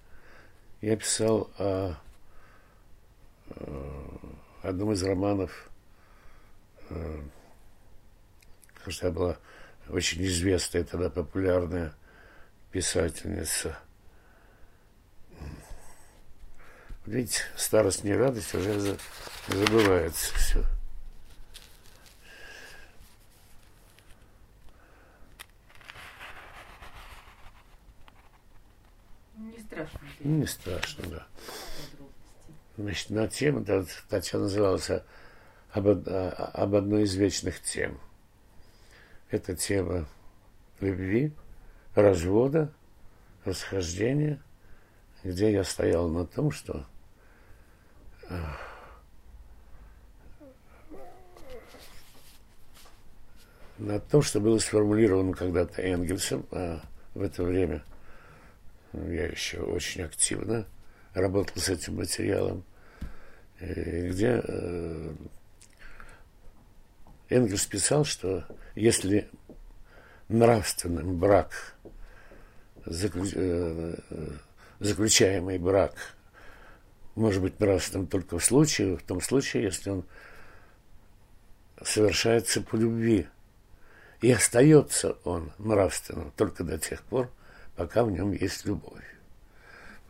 [0.82, 1.96] Я писал о,
[3.50, 4.18] э,
[4.64, 5.70] одном из романов,
[6.90, 7.22] э,
[8.84, 9.38] кажется, была
[9.88, 11.94] очень известная тогда популярная
[12.72, 13.78] писательница.
[17.06, 18.98] Видите, старость не радость, уже
[19.48, 20.66] забывается все.
[29.74, 30.00] Страшно.
[30.20, 31.28] Не страшно, да.
[32.78, 34.90] Значит, на тему, да, статья называлась
[35.72, 38.00] об, об одной из вечных тем.
[39.30, 40.08] Это тема
[40.80, 41.34] любви,
[41.96, 42.72] развода,
[43.46, 44.42] расхождения,
[45.24, 46.86] где я стоял на том, что
[53.78, 56.82] на том, что было сформулировано когда-то Энгельсом, а
[57.14, 57.84] в это время
[58.94, 60.66] я еще очень активно
[61.14, 62.64] работал с этим материалом,
[63.60, 65.14] где э,
[67.30, 69.30] Энгельс писал, что если
[70.28, 71.76] нравственный брак,
[72.86, 73.96] э,
[74.80, 75.94] заключаемый брак
[77.16, 80.06] может быть нравственным только в случае, в том случае, если он
[81.82, 83.28] совершается по любви.
[84.22, 87.30] И остается он нравственным только до тех пор,
[87.76, 89.04] пока в нем есть любовь.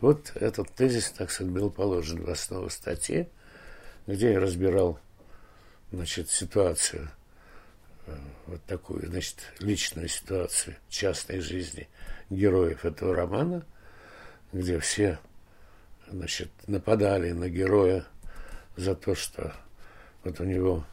[0.02, 3.30] Вот этот тезис, так сказать, был положен в основу статьи,
[4.06, 5.00] где я разбирал
[5.92, 7.10] значит, ситуацию,
[8.08, 11.88] э, вот такую, значит, личную ситуацию частной жизни
[12.30, 13.66] героев этого романа,
[14.52, 15.20] где все
[16.10, 18.06] значит, нападали на героя
[18.76, 19.54] за то, что
[20.24, 20.86] вот у него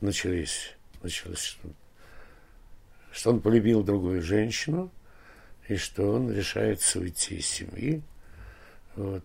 [0.00, 1.58] начались, началось,
[3.12, 4.90] что он полюбил другую женщину,
[5.68, 8.02] и что он решается уйти из семьи.
[8.96, 9.24] Вот.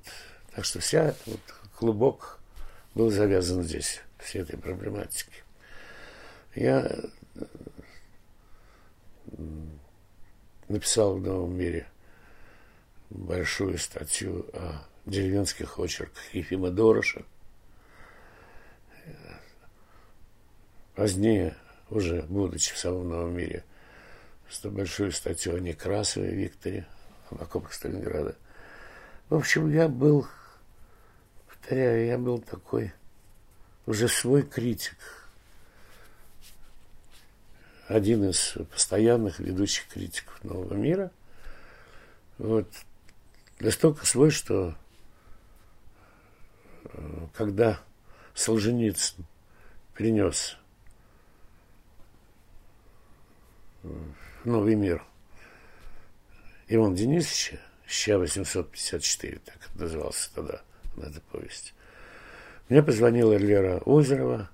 [0.53, 1.39] Так что вся вот,
[1.75, 2.39] клубок
[2.93, 5.43] был завязан здесь, всей этой проблематике.
[6.53, 6.95] Я
[10.67, 11.87] написал в «Новом мире»
[13.09, 17.23] большую статью о деревенских очерках Ефима Дороша.
[20.93, 21.55] Позднее,
[21.89, 23.63] уже будучи в самом Новом мире,
[24.61, 26.85] большую статью о Некрасове Викторе,
[27.29, 28.35] об окопах Сталинграда.
[29.29, 30.27] В общем, я был,
[31.47, 32.93] повторяю, я был такой
[33.85, 34.97] уже свой критик.
[37.87, 41.11] Один из постоянных ведущих критиков нового мира.
[42.37, 42.67] Вот.
[43.59, 44.75] Настолько свой, что
[46.85, 47.79] э, когда
[48.33, 49.25] Солженицын
[49.93, 50.57] принес
[53.83, 55.03] в новый мир
[56.67, 60.61] Иван Денисовича, ща 854, так назывался тогда
[60.97, 61.73] эта повесть.
[62.69, 64.49] Мне позвонила Лера Озерова,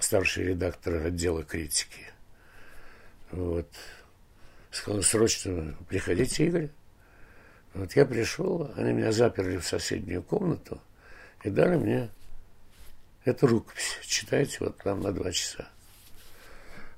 [0.00, 2.12] старший редактор отдела критики.
[3.30, 3.68] Вот.
[4.70, 6.70] Сказала, срочно приходите, Игорь.
[7.74, 10.80] Вот я пришел, они меня заперли в соседнюю комнату
[11.42, 12.10] и дали мне
[13.24, 13.98] эту рукопись.
[14.02, 15.68] Читайте вот там на два часа.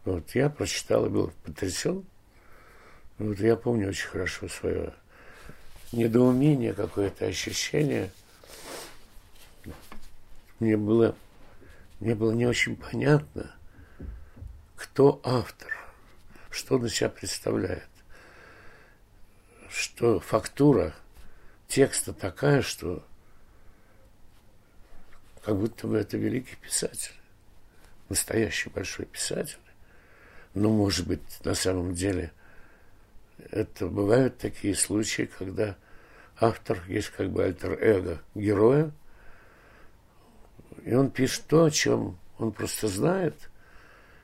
[0.07, 2.05] Вот я прочитал и был потрясен.
[3.19, 4.95] Вот я помню очень хорошо свое
[5.91, 8.13] недоумение, какое-то ощущение.
[10.61, 11.17] Мне было,
[11.99, 13.53] мне было не очень понятно,
[14.77, 15.73] кто автор,
[16.51, 17.89] что он из себя представляет.
[19.69, 20.95] Что фактура
[21.67, 23.05] текста такая, что
[25.45, 27.15] как будто бы это великий писатель,
[28.09, 29.59] настоящий большой писатель.
[30.57, 32.33] Но, может быть, на самом деле–
[33.51, 35.77] это бывают такие случаи, когда
[36.41, 38.91] автор есть как бы альтер-эго героя,
[40.83, 43.35] и он пишет то, о чем он просто знает,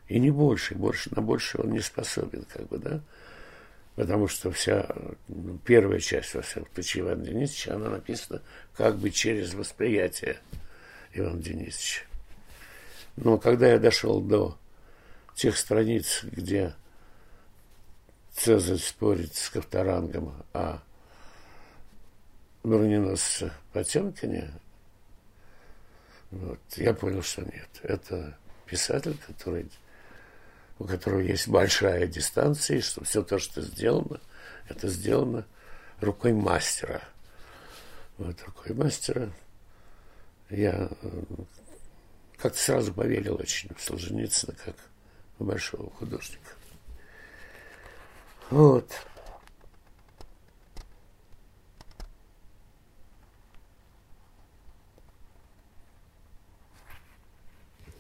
[0.09, 3.03] и не больше, больше на больше он не способен, как бы, да,
[3.95, 4.89] потому что вся
[5.29, 8.41] ну, первая часть, во всяком случае, Ивана Денисовича, она написана
[8.75, 10.39] как бы через восприятие
[11.13, 12.05] Ивана Денисовича.
[13.17, 14.57] Но когда я дошел до
[15.35, 16.75] тех страниц, где
[18.35, 20.79] Цезарь спорит с Ковторангом о
[22.63, 24.53] броненосце Потемкине,
[26.31, 27.69] вот, я понял, что нет.
[27.83, 29.71] Это писатель, который,
[30.79, 34.19] у которого есть большая дистанция, и что все то, что сделано,
[34.69, 35.47] это сделано
[36.01, 37.03] рукой мастера.
[38.17, 39.31] Вот рукой мастера
[40.49, 41.23] я э,
[42.39, 44.77] как-то сразу поверил очень в Солженицына, как
[45.39, 46.53] большого художника.
[48.51, 48.91] Вот.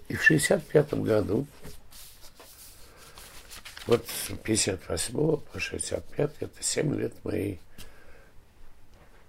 [0.08, 1.46] И в 65 году,
[3.86, 7.58] вот с 58 по 65, это 7 лет моей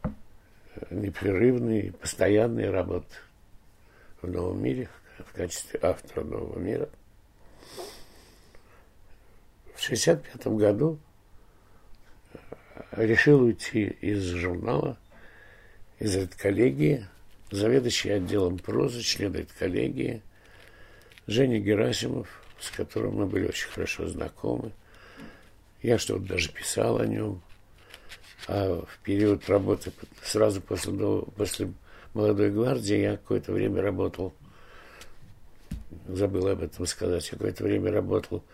[0.04, 0.10] э,
[0.89, 3.16] непрерывной, постоянной работы
[4.22, 4.89] в новом мире
[5.20, 6.89] в качестве автора нового мира.
[9.84, 10.97] В 65 году
[12.93, 14.97] решил уйти из журнала,
[15.99, 17.05] из редколлегии,
[17.51, 20.21] заведующий отделом прозы, член редколлегии,
[21.27, 22.29] Женя Герасимов,
[22.61, 24.71] с которым мы были очень хорошо знакомы.
[25.81, 27.41] Я что-то даже писал о нем.
[28.47, 29.91] А в период работы,
[30.23, 30.93] сразу после,
[31.36, 31.73] после
[32.13, 34.34] молодой гвардии, я какое-то время работал,
[36.07, 38.45] забыл об этом сказать, я какое-то время работал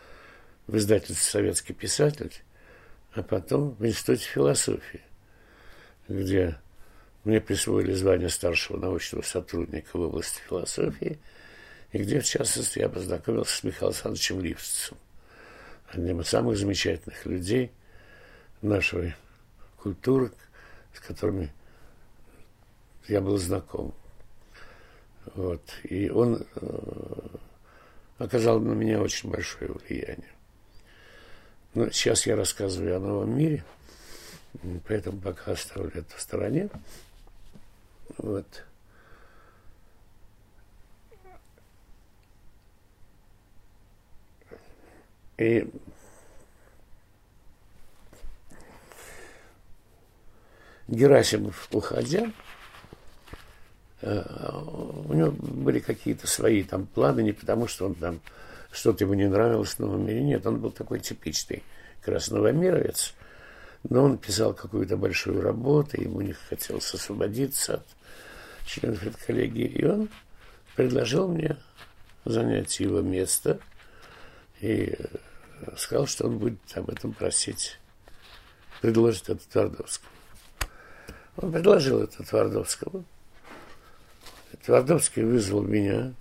[0.70, 2.32] в издательстве «Советский писатель»,
[3.14, 5.02] а потом в Институте философии,
[6.08, 6.60] где
[7.24, 11.20] мне присвоили звание старшего научного сотрудника в области философии,
[11.92, 14.98] и где, в частности, я познакомился с Михаилом Александровичем Ливцем,
[15.88, 17.72] одним из самых замечательных людей
[18.62, 19.16] нашей
[19.78, 20.32] культуры,
[20.94, 21.52] с которыми
[23.08, 23.96] я был знаком.
[25.34, 25.64] Вот.
[25.84, 27.38] И он э,
[28.20, 30.30] оказал на меня очень большое влияние.
[31.76, 33.64] Ну, сейчас я рассказываю о новом мире,
[34.88, 36.70] поэтому пока оставлю это в стороне.
[38.18, 38.64] Вот.
[45.38, 45.70] И
[50.88, 52.32] Герасимов, уходя,
[54.02, 54.24] э,
[55.06, 58.20] у него были какие-то свои там планы, не потому что он там
[58.72, 60.22] что-то ему не нравилось в новом мире.
[60.22, 61.64] Нет, он был такой типичный
[62.04, 63.14] красновомировец,
[63.84, 67.86] но он писал какую-то большую работу, ему не хотелось освободиться от
[68.66, 70.10] членов коллегии, и он
[70.76, 71.58] предложил мне
[72.26, 73.60] занять его место
[74.62, 74.98] и
[75.78, 77.80] сказал, что он будет об этом просить,
[78.82, 80.12] предложить это Твардовскому.
[81.38, 83.06] Он предложил это Твардовскому.
[84.66, 86.14] Твардовский вызвал меня,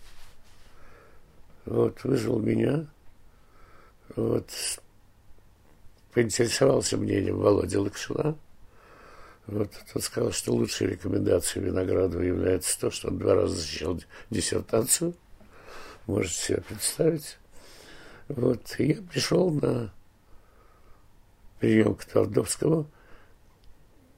[1.68, 2.86] вот, вызвал меня,
[4.16, 4.50] вот,
[6.14, 8.36] поинтересовался мнением Володя Лакшина.
[9.46, 14.00] Вот, он сказал, что лучшей рекомендацией Виноградова является то, что он два раза защищал
[14.30, 15.14] диссертацию.
[16.06, 17.38] Можете себе представить.
[18.28, 19.92] Вот, и я пришел на
[21.60, 22.90] прием к Твардовскому.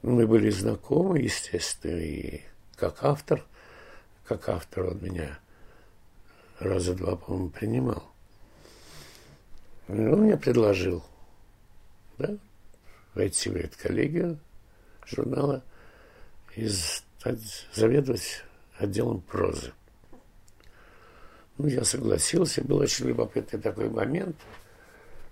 [0.02, 2.42] Мы были знакомы, естественно, и
[2.76, 3.44] как автор,
[4.24, 5.38] как автор он меня
[6.60, 8.02] раза два, по-моему, принимал.
[9.88, 11.04] Он мне предложил,
[12.18, 12.36] да,
[13.14, 14.38] войти в редколлегию
[15.04, 15.64] журнала
[16.54, 18.44] и стать, заведовать
[18.78, 19.72] отделом прозы.
[21.58, 24.36] Ну, я согласился, был очень любопытный такой момент.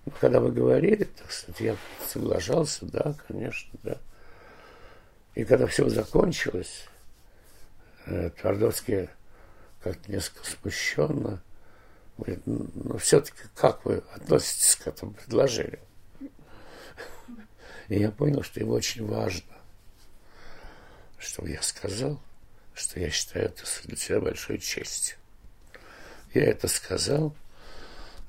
[0.05, 1.76] Ну, когда вы говорили, так сказать, я
[2.07, 3.99] соглашался, да, конечно, да.
[5.35, 6.87] И когда все закончилось,
[8.07, 9.09] э, Твардовский
[9.83, 11.43] как-то несколько смущенно
[12.16, 15.81] говорит, ну, все-таки как вы относитесь к этому предложению?
[17.89, 19.57] И я понял, что ему очень важно,
[21.18, 22.20] чтобы я сказал,
[22.74, 25.16] что я считаю это для себя большой честью.
[26.35, 27.35] Я это сказал.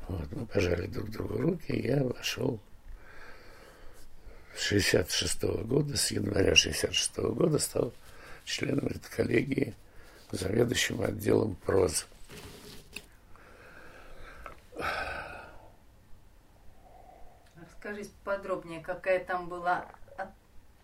[0.08, 2.60] Вот, мы пожали друг другу руки, и я вошел
[4.56, 7.94] с 66 -го года, с января 66 -го года стал
[8.46, 9.76] членом этой коллегии,
[10.32, 12.06] заведующим отделом прозы.
[17.62, 19.86] Расскажите подробнее, какая там была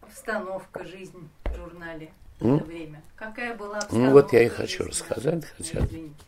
[0.01, 3.01] обстановка, жизнь в журнале в это время?
[3.15, 4.07] Какая была обстановка?
[4.07, 5.79] Ну вот я и хочу рассказать, хотя...
[5.85, 6.23] Извините.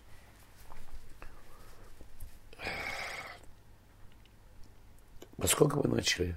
[5.38, 6.36] Во сколько вы начали?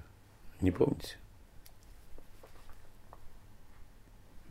[0.61, 1.17] Не помните?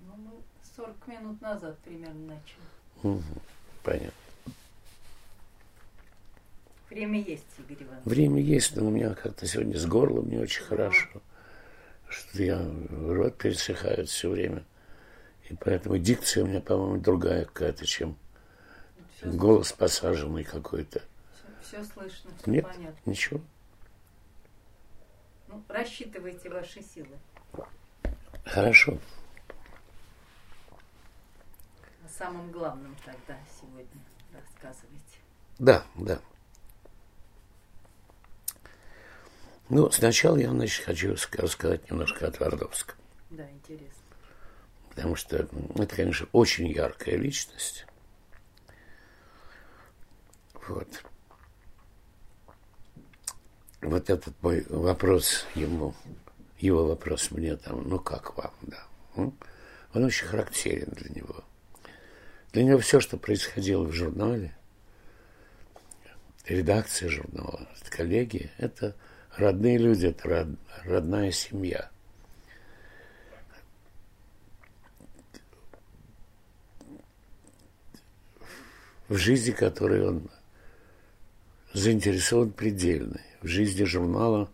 [0.02, 0.32] Ну, мы
[0.76, 2.60] 40 минут назад примерно начали.
[3.02, 3.22] Угу,
[3.82, 4.12] понятно.
[6.88, 8.04] Время есть, Игорь Иванович.
[8.04, 11.08] Время есть, но у меня как-то сегодня с горлом не очень хорошо.
[12.08, 14.64] Что я рот пересыхает все время.
[15.48, 18.16] И поэтому дикция у меня, по-моему, другая какая-то, чем
[19.16, 19.86] все голос слышно.
[19.86, 21.02] посаженный какой-то.
[21.62, 22.98] Все, все слышно, все Нет, понятно.
[23.10, 23.40] ничего.
[25.46, 27.16] Ну, рассчитывайте ваши силы.
[28.44, 28.98] Хорошо.
[32.04, 34.02] О самом главном тогда сегодня
[34.34, 35.16] рассказывайте.
[35.58, 36.20] Да, да.
[39.70, 42.96] Ну, сначала я, значит, хочу рассказать немножко о Твардовском.
[43.30, 44.02] Да, интересно.
[44.90, 47.86] Потому что это, конечно, очень яркая личность.
[50.68, 51.02] Вот
[53.80, 55.94] вот этот мой вопрос ему,
[56.58, 61.44] его вопрос мне там, ну как вам, да, он очень характерен для него.
[62.52, 64.54] Для него все, что происходило в журнале,
[66.46, 68.96] редакция журнала, коллеги, это
[69.36, 70.48] родные люди, это род,
[70.84, 71.90] родная семья.
[79.08, 80.30] В жизни, которой он
[81.72, 84.50] заинтересован предельно в жизни журнала.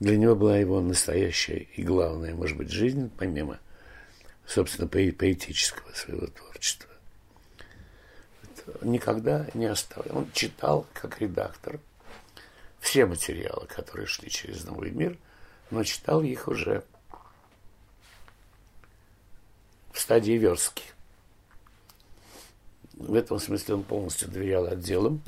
[0.00, 3.58] Для него была его настоящая и главная, может быть, жизнь, помимо,
[4.46, 6.89] собственно, поэтического своего творчества.
[8.82, 10.18] Никогда не оставлял.
[10.18, 11.80] Он читал, как редактор,
[12.80, 15.18] все материалы, которые шли через новый мир,
[15.70, 16.82] но читал их уже
[19.92, 20.84] в стадии верстки.
[22.94, 25.22] В этом смысле он полностью доверял отделам,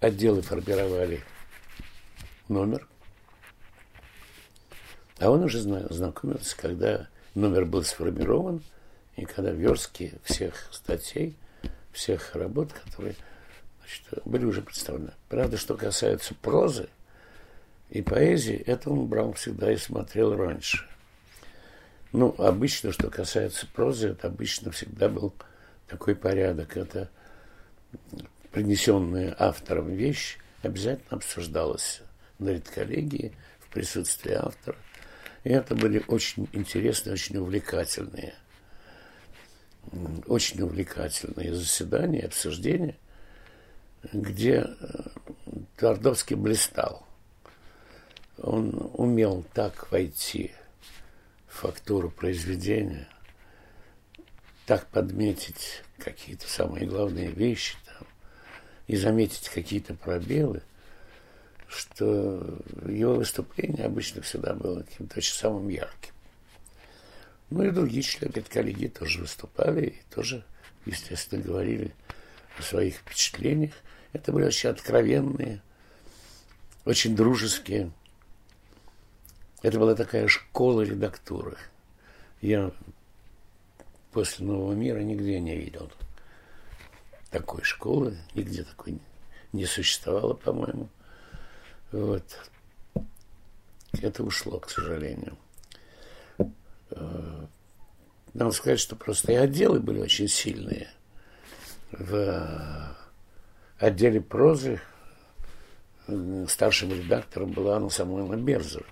[0.00, 1.22] отделы формировали
[2.48, 2.86] номер,
[5.18, 8.62] а он уже знакомился, когда номер был сформирован,
[9.16, 11.36] и когда верстки всех статей,
[11.96, 13.14] всех работ, которые
[13.80, 15.12] значит, были уже представлены.
[15.28, 16.88] Правда, что касается прозы
[17.90, 20.86] и поэзии, это он брал всегда и смотрел раньше.
[22.12, 25.34] Ну, обычно, что касается прозы, это обычно всегда был
[25.88, 26.76] такой порядок.
[26.76, 27.10] Это
[28.52, 32.02] принесенная автором вещь обязательно обсуждалась
[32.38, 34.76] на редколлегии в присутствии автора.
[35.44, 38.34] И это были очень интересные, очень увлекательные,
[40.26, 42.96] очень увлекательные заседания, обсуждения,
[44.12, 45.00] где э,
[45.76, 47.06] Твардовский блистал.
[48.38, 50.52] Он умел так войти
[51.48, 53.08] в фактуру произведения,
[54.66, 58.06] так подметить какие-то самые главные вещи там,
[58.86, 60.62] и заметить какие-то пробелы,
[61.68, 66.12] что его выступление обычно всегда было каким-то очень самым ярким.
[67.50, 70.44] Ну и другие члены коллегии тоже выступали и тоже,
[70.84, 71.94] естественно, говорили
[72.58, 73.74] о своих впечатлениях.
[74.12, 75.62] Это были очень откровенные,
[76.84, 77.92] очень дружеские.
[79.62, 81.56] Это была такая школа редактуры.
[82.40, 82.72] Я
[84.12, 85.90] после Нового мира нигде не видел
[87.30, 88.98] такой школы, нигде такой
[89.52, 90.88] не существовало, по-моему.
[91.92, 92.50] Вот.
[94.00, 95.36] Это ушло, к сожалению.
[96.90, 97.46] Э,
[98.34, 100.88] надо сказать, что просто и отделы были очень сильные.
[101.92, 102.96] В
[103.78, 104.80] отделе прозы
[106.48, 108.86] старшим редактором была Анна Самойловна Берзер.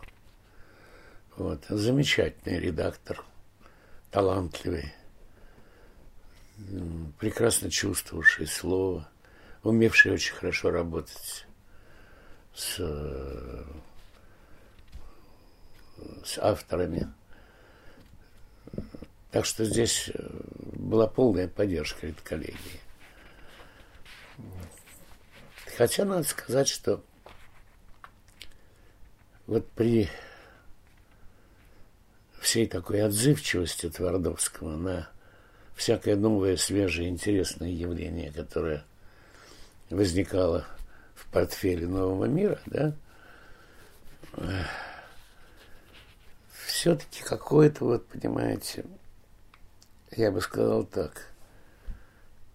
[1.37, 1.65] Вот.
[1.69, 3.25] Замечательный редактор,
[4.11, 4.93] талантливый,
[7.19, 9.09] прекрасно чувствовавший слово,
[9.63, 11.47] умевший очень хорошо работать
[12.55, 12.77] с,
[16.25, 17.13] с авторами.
[19.35, 20.29] Так что здесь э,
[20.75, 22.81] была полная поддержка коллегии.
[25.77, 27.03] Хотя надо сказать, что
[29.49, 30.09] вот при
[32.39, 35.09] всей такой отзывчивости Твардовского на
[35.75, 38.85] всякое новое, свежее, интересное явление, которое
[39.91, 40.65] возникало
[41.17, 42.95] в портфеле нового мира, да,
[46.67, 48.85] все-таки какое-то, вот, понимаете,
[50.17, 51.29] я бы сказал так,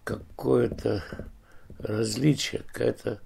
[0.04, 1.04] какое-то
[1.78, 3.20] различие, какая-то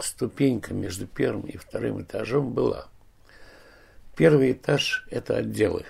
[0.00, 2.88] ступенька между первым и вторым этажом была.
[4.16, 5.86] Первый этаж– это отделы,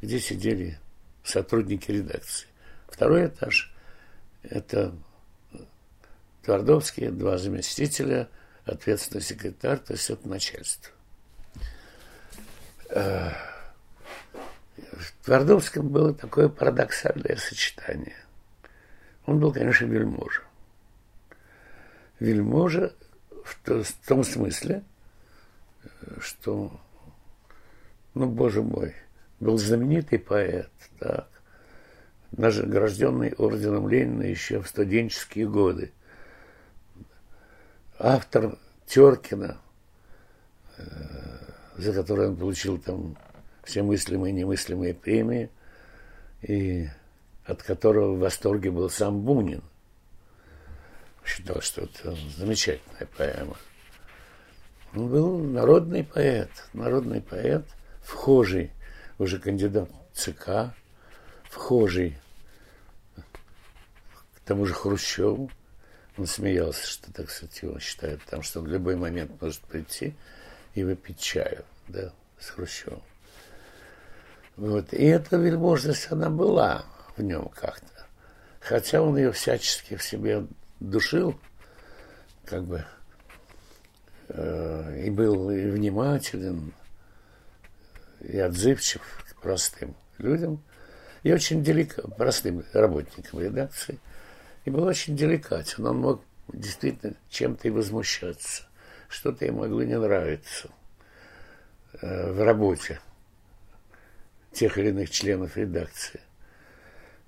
[0.00, 0.78] где сидели
[1.22, 2.48] сотрудники редакции.
[2.88, 3.74] Второй этаж–
[4.42, 4.94] это
[6.44, 8.28] Твардовские, два заместителя,
[8.66, 10.92] ответственный секретарь, то есть это начальство.
[15.04, 18.16] Э, в Твардовском было такое парадоксальное сочетание.
[19.26, 20.42] Он был, конечно, вельможа.
[22.20, 22.92] Вельможа
[23.44, 24.82] в, то, в том смысле,
[26.20, 26.80] что,
[28.14, 28.94] ну, боже мой,
[29.40, 31.28] был знаменитый поэт, так,
[32.32, 35.92] награжденный орденом Ленина еще в студенческие годы.
[37.98, 39.58] Автор Теркина,
[40.76, 40.84] э,
[41.76, 43.16] за который он получил там
[43.64, 45.50] все мыслимые и немыслимые премии,
[46.42, 46.88] и
[47.44, 49.62] от которого в восторге был сам Бунин.
[51.24, 53.56] Считал, что это замечательная поэма.
[54.94, 57.64] Он был народный поэт, народный поэт,
[58.02, 58.70] вхожий,
[59.18, 60.74] уже кандидат ЦК,
[61.44, 62.16] вхожий
[63.16, 65.50] к тому же Хрущеву.
[66.16, 70.14] Он смеялся, что, так сказать, его считают там, что в любой момент может прийти
[70.74, 73.02] и выпить чаю, да, с Хрущевым.
[74.56, 74.92] Вот.
[74.92, 76.84] И эта вельможность, она была
[77.16, 78.06] в нем как-то.
[78.60, 80.46] Хотя он ее всячески в себе
[80.80, 81.38] душил,
[82.44, 82.84] как бы,
[84.28, 86.72] э, и был и внимателен,
[88.20, 90.62] и отзывчив к простым людям,
[91.22, 93.98] и очень деликатен, простым работникам редакции,
[94.64, 95.86] и был очень деликатен.
[95.86, 98.64] Он мог действительно чем-то и возмущаться,
[99.08, 100.70] что-то ему могло не нравиться
[102.00, 103.00] э, в работе
[104.54, 106.20] тех или иных членов редакции.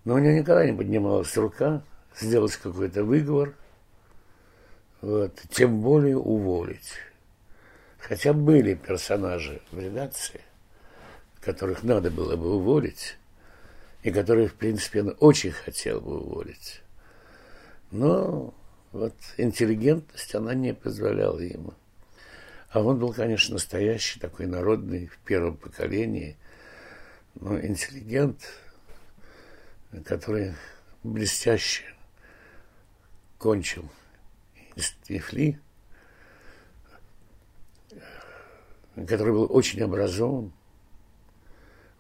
[0.04, 1.82] Но у него никогда не поднималась рука
[2.18, 3.54] сделать какой-то выговор,
[5.02, 6.92] вот, тем более уволить.
[7.98, 10.40] Хотя были персонажи в редакции,
[11.40, 13.18] которых надо было бы уволить,
[14.02, 16.80] и которые, в принципе, он очень хотел бы уволить.
[17.90, 18.54] Но
[18.92, 21.74] вот интеллигентность, она не позволяла ему.
[22.70, 26.36] А он был, конечно, настоящий такой народный в первом поколении–
[27.40, 28.40] но интеллигент,
[30.04, 30.54] который
[31.02, 31.84] блестяще
[33.38, 33.88] кончил
[35.08, 35.60] Ифли,
[38.94, 40.52] который был очень образован,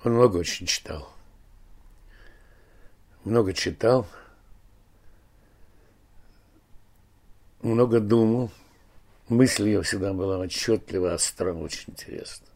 [0.04, 1.12] он много очень читал.
[3.24, 4.06] Много читал,
[7.60, 8.50] много думал.
[9.28, 12.46] Мысль ее всегда была отчетлива, остра, очень интересна.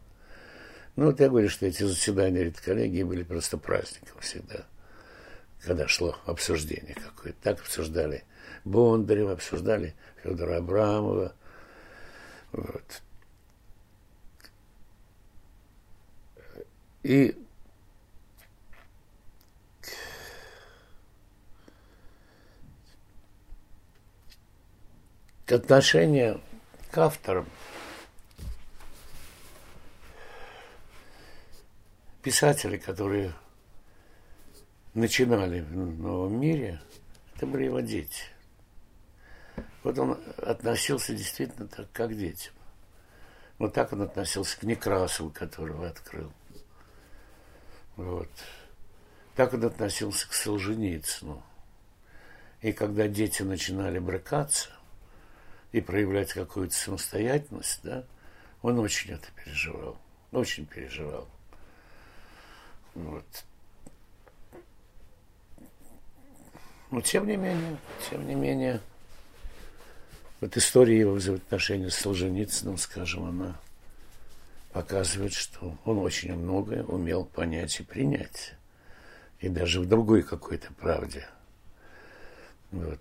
[1.01, 4.67] Ну, вот я говорю, что эти заседания редколлегии были просто праздником всегда,
[5.63, 7.39] когда шло обсуждение какое-то.
[7.41, 8.23] Так обсуждали
[8.65, 11.33] Бондарева, обсуждали Федора Абрамова.
[12.51, 13.01] Вот.
[17.01, 17.35] И
[25.47, 26.39] отношение
[26.91, 27.49] к авторам–
[32.21, 33.33] Писатели, которые
[34.93, 36.79] начинали в новом мире,
[37.35, 38.25] это были его дети.
[39.83, 42.53] Вот он относился действительно так, как к детям.
[43.57, 46.31] Вот так он относился к Некрасову, которого открыл.
[47.95, 48.29] Вот.
[49.35, 51.43] Так он относился к Солженицыну.
[52.61, 54.69] И когда дети начинали брыкаться
[55.71, 58.05] и проявлять какую-то самостоятельность, да,
[58.61, 59.97] он очень это переживал.
[60.31, 61.27] Очень переживал.
[62.95, 63.25] Вот.
[66.91, 67.77] Но тем не менее,
[68.09, 68.81] тем не менее,
[70.41, 73.59] вот история его взаимоотношений с Солженицыным, скажем, она
[74.73, 78.55] показывает, что он очень многое умел понять и принять.
[79.39, 81.27] И даже в другой какой-то правде.
[82.71, 82.99] Вот.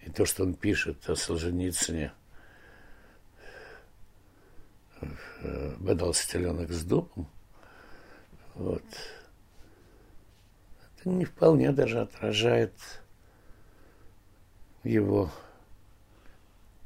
[0.00, 2.12] И то, что он пишет о Солженицыне,
[5.78, 7.28] бодался теленок с дубом,
[8.54, 8.82] вот,
[10.98, 12.72] это не вполне даже отражает
[14.84, 15.30] его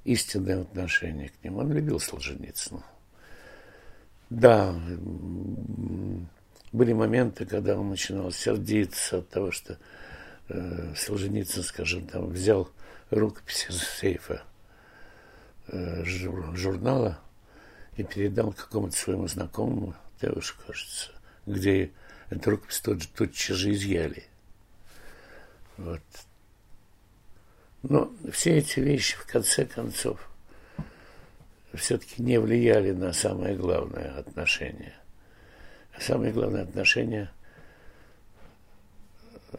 [0.05, 1.59] истинное отношение к нему.
[1.59, 2.85] Он любил Солженицына.
[4.31, 4.75] Да,
[6.73, 9.79] были моменты, когда он начинал сердиться от того, что
[10.49, 12.69] э, Солженицын, скажем, там взял
[13.11, 14.43] рукопись из сейфа
[15.69, 17.19] э, журнала
[17.97, 21.16] и передал какому-то своему знакомому, девушке, кажется,
[21.47, 21.93] где
[22.31, 24.25] эту рукопись тут, тотчас же изъяли.
[25.77, 26.03] Вот.
[27.83, 30.29] Но все эти вещи, в конце концов,
[31.75, 34.95] все-таки не влияли на самое главное отношение.
[35.99, 37.31] Самое главное отношение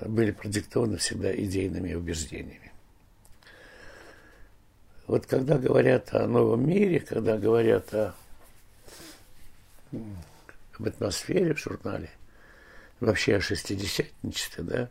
[0.01, 2.71] были продиктованы всегда идейными убеждениями.
[5.07, 8.13] Вот когда говорят о новом мире, когда говорят о,
[10.79, 12.09] об атмосфере в журнале,
[12.99, 14.89] вообще о шестидесятничестве, да,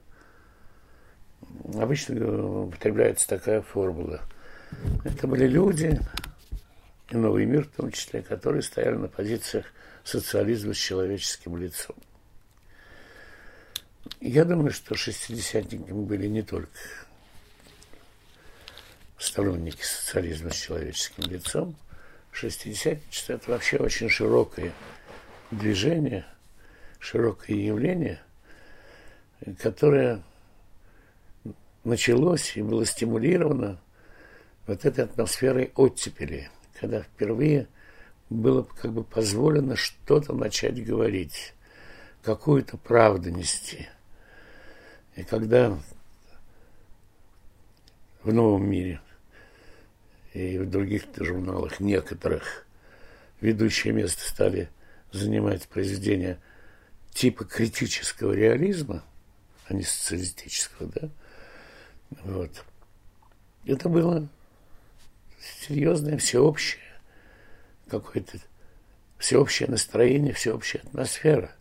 [1.75, 4.21] обычно употребляется такая формула.
[5.05, 6.01] Это были люди,
[7.11, 9.67] и новый мир в том числе, которые стояли на позициях
[10.05, 11.97] социализма с человеческим лицом.
[14.21, 16.79] Я думаю, что шестидесятниками были не только
[19.19, 21.77] сторонники социализма с человеческим лицом.
[22.33, 24.73] Шестидесятничество– это вообще очень широкое
[25.51, 26.25] движение,
[26.99, 28.21] широкое явление,
[29.61, 30.23] которое
[31.85, 33.81] началось и было стимулировано
[34.67, 37.69] вот этой атмосферой оттепели, когда впервые
[38.29, 41.55] было как бы позволено что-то начать говорить,
[42.23, 43.89] какую-то правду нести.
[45.15, 45.79] И когда
[48.25, 49.01] в новом мире
[50.35, 52.67] и в других журналах некоторых
[53.41, 54.69] ведущее место стали
[55.17, 56.39] занимать произведения
[57.13, 59.03] типа критического реализма,
[59.67, 61.09] а не социалистического, да,
[62.25, 62.65] вот.
[63.65, 64.29] Это было
[65.61, 66.83] серьезное, всеобщее,
[67.89, 68.39] какое-то
[69.19, 71.53] всеобщее настроение, всеобщая атмосфера.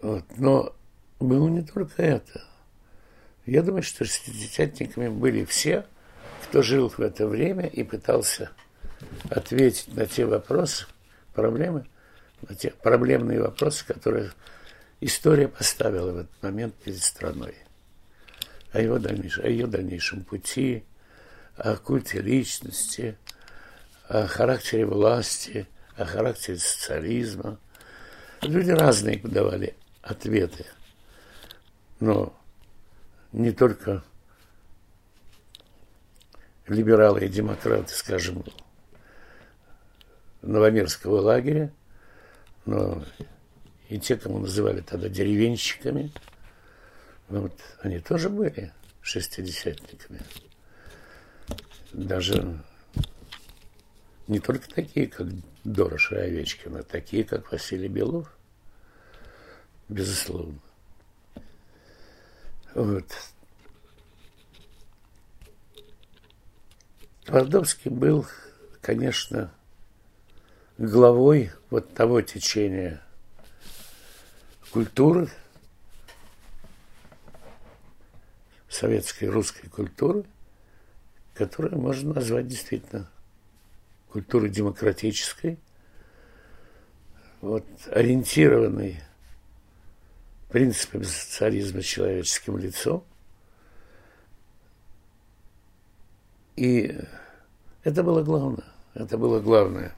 [0.00, 0.24] Вот.
[0.36, 0.74] Но
[1.18, 2.44] было не только это.
[3.44, 5.86] Я думаю, что шестидесятниками были все,
[6.44, 8.50] кто жил в это время и пытался
[9.30, 10.86] ответить на те вопросы,
[11.36, 11.86] проблемы,
[12.48, 14.32] на те проблемные вопросы, которые
[15.00, 17.54] история поставила в этот момент перед страной
[18.72, 20.84] о, его дальнейшем, о ее дальнейшем пути,
[21.56, 23.16] о культе личности,
[24.08, 25.66] о характере власти,
[25.96, 27.58] о характере социализма.
[28.42, 30.66] Люди разные давали ответы,
[32.00, 32.38] но
[33.32, 34.04] не только
[36.66, 38.44] либералы и демократы, скажем,
[40.42, 41.72] Новомирского лагеря,
[42.64, 43.02] но
[43.88, 46.12] и те, кому называли тогда деревенщиками–
[47.28, 48.72] ну, вот они тоже были
[49.02, 50.20] шестидесятниками.
[51.92, 52.62] Даже
[54.28, 55.26] не только такие, как
[55.64, 58.32] Дорош и Овечкин, а такие, как Василий Белов.
[59.88, 60.58] Безусловно.
[62.74, 63.06] Вот.
[67.24, 68.26] Твардовский был,
[68.80, 69.52] конечно,
[70.78, 73.02] главой вот того течения
[74.70, 75.28] культуры,
[78.68, 80.24] советской русской культуры,
[81.34, 83.10] которую можно назвать действительно
[84.08, 85.58] культурой демократической,
[87.40, 89.00] вот, ориентированной
[90.48, 93.04] принципами социализма человеческим лицом.
[96.56, 96.98] И
[97.84, 98.64] это было главное.
[98.94, 99.94] Это было главное.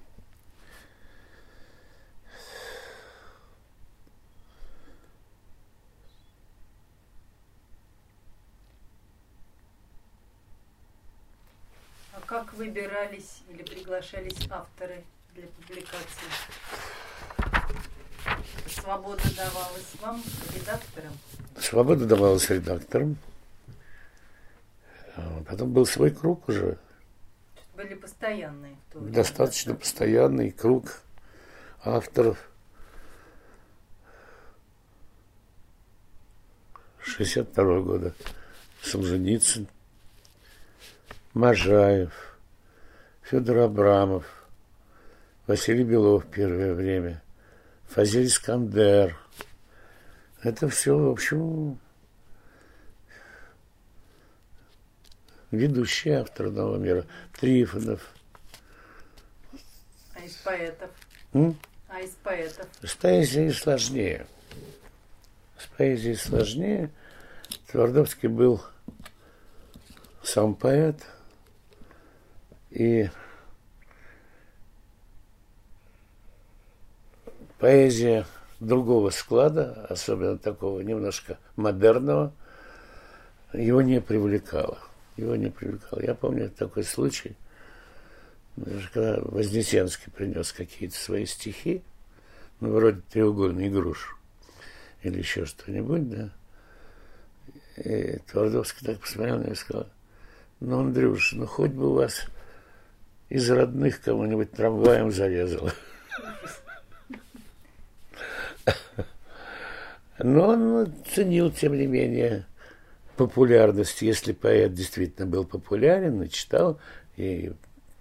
[12.13, 15.05] А как выбирались или приглашались авторы
[15.35, 16.29] для публикации?
[18.67, 20.23] Свобода давалась вам,
[20.55, 21.13] редакторам?
[21.59, 23.17] Свобода давалась редакторам.
[25.17, 26.79] А потом был свой круг уже.
[27.77, 28.77] Были постоянные.
[28.89, 31.01] в то время, Достаточно постоянный круг
[31.85, 32.39] авторов.
[37.01, 38.15] 62 года.
[38.83, 39.67] Солженицын,
[41.35, 42.28] Можаев,
[43.31, 44.25] Федор Абрамов,
[45.47, 47.23] Василий Белов первое время,
[47.89, 49.19] Фазиль Искандер.
[50.43, 51.79] Это все, в общем,
[55.51, 57.05] ведущий автор нового мира.
[57.39, 58.01] Трифонов.
[60.15, 60.91] А из поэтов?
[61.35, 61.55] М?
[61.89, 62.67] А из поэтов?
[62.83, 64.27] С поэзией сложнее.
[65.59, 66.91] С поэзией сложнее.
[67.71, 68.63] Твардовский был
[70.23, 70.97] сам поэт.
[72.71, 73.09] И
[77.59, 78.27] поэзия
[78.61, 82.33] другого склада, особенно такого немножко модерного,
[83.53, 84.79] его не привлекала.
[85.17, 86.01] Его не привлекало.
[86.01, 87.37] Я помню такой случай,
[88.57, 91.83] даже когда Вознесенский принес какие-то свои стихи,
[92.61, 94.17] ну, вроде треугольный груш
[95.03, 96.31] или еще что-нибудь, да.
[97.77, 99.89] И Твардовский так посмотрел на меня и сказал,
[100.61, 102.27] ну, Андрюш, ну, хоть бы у вас
[103.29, 105.73] из родных кого-нибудь трамваем зарезало.
[110.19, 112.47] Но он ценил, тем не менее,
[113.17, 116.81] популярность, если поэт действительно был популярен и читал,
[117.17, 117.53] и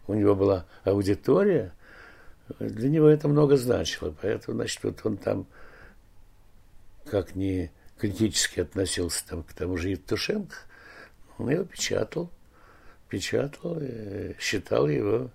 [0.08, 1.74] у него была аудитория,
[2.60, 4.16] для него это много значило.
[4.22, 5.46] Поэтому, значит, вот он там
[7.10, 10.56] как не критически относился там, к тому же Евтушенко,
[11.38, 12.32] он его печатал,
[13.10, 15.30] печатал, и считал его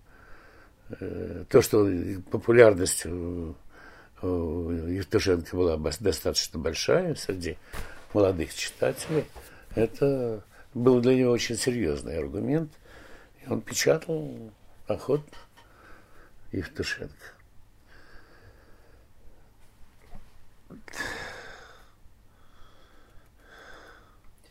[1.00, 1.88] э, то, что
[2.30, 3.06] популярность
[4.22, 7.58] Евтушенко была достаточно большая среди
[8.14, 9.24] молодых читателей,
[9.74, 10.44] это
[10.74, 12.72] был для него очень серьезный аргумент.
[13.42, 14.52] И он печатал
[14.86, 15.38] охотно
[16.52, 17.14] Евтушенко.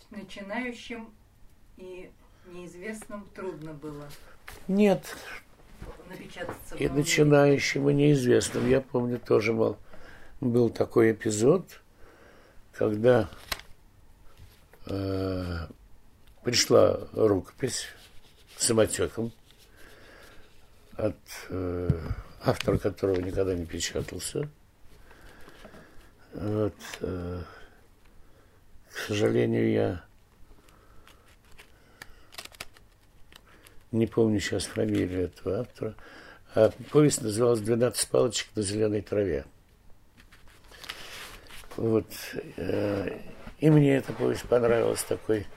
[0.09, 1.13] Начинающим
[1.77, 2.11] и
[2.51, 4.07] неизвестным трудно было
[4.67, 5.15] Нет,
[6.09, 6.75] напечататься.
[6.75, 6.87] и
[7.89, 8.69] и неизвестным.
[8.69, 9.77] Я помню, тоже был,
[10.39, 11.81] был такой эпизод,
[12.73, 13.29] когда
[14.87, 15.57] э,
[16.43, 17.87] пришла рукопись
[18.57, 19.31] самотеком
[20.97, 21.17] от
[21.49, 21.89] э,
[22.43, 24.49] автора, которого никогда не печатался.
[26.33, 27.41] Вот, э,
[28.89, 30.03] к сожалению, я
[33.91, 35.95] не помню сейчас фамилию этого автора.
[36.53, 39.45] А повесть называлась «12 палочек на зеленой траве».
[41.77, 42.05] Вот.
[42.57, 43.19] э,
[43.59, 45.47] И мне эта повесть понравилась такой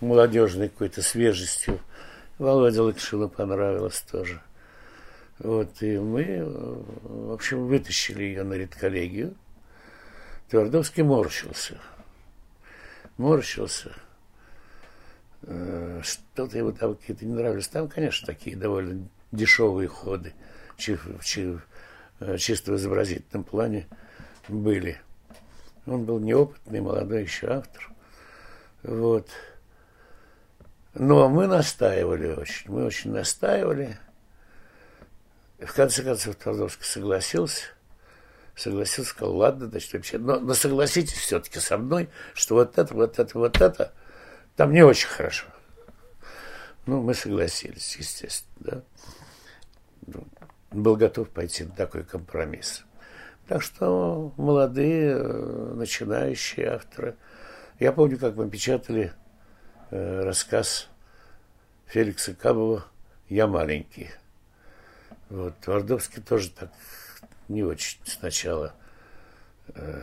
[0.00, 1.80] молодежной какой-то свежестью.
[2.38, 4.42] Володе Лакшину понравилось тоже.
[5.38, 9.34] Вот, и мы, в общем, вытащили ее на редколлегию.
[10.50, 11.78] Твардовский морщился.
[13.16, 13.92] Морщился.
[15.42, 17.68] Э, Что-то ему там какие-то не нравились.
[17.68, 20.34] Там, конечно, такие довольно дешевые ходы
[20.76, 21.58] чи- чи-
[22.20, 23.86] э, чисто в изобразительном плане
[24.48, 25.00] были.
[25.86, 27.90] Он был неопытный, молодой еще автор.
[28.82, 29.28] Вот.
[30.94, 33.98] Но мы настаивали очень, мы очень настаивали.
[35.58, 37.64] В конце концов Твардовский согласился.
[38.54, 43.18] Согласился, сказал, ладно, значит, вообще, но, но согласитесь все-таки со мной, что вот это, вот
[43.18, 43.92] это, вот это,
[44.56, 45.46] там не очень хорошо.
[46.86, 48.82] Ну, мы согласились, естественно, да.
[50.06, 50.26] Ну,
[50.72, 52.84] Был готов пойти на такой компромисс.
[53.46, 57.16] Так что молодые, э, начинающие авторы.
[57.78, 59.12] Я помню, как мы печатали
[59.90, 60.88] э, рассказ
[61.86, 62.84] Феликса Кабова
[63.28, 64.10] «Я маленький».
[65.28, 66.70] Вот, Твардовский тоже так
[67.48, 68.74] не очень сначала
[69.68, 70.02] э,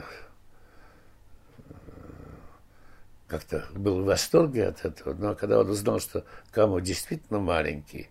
[3.29, 8.09] как-то был в восторге от этого, но когда он узнал, что Камов действительно маленький,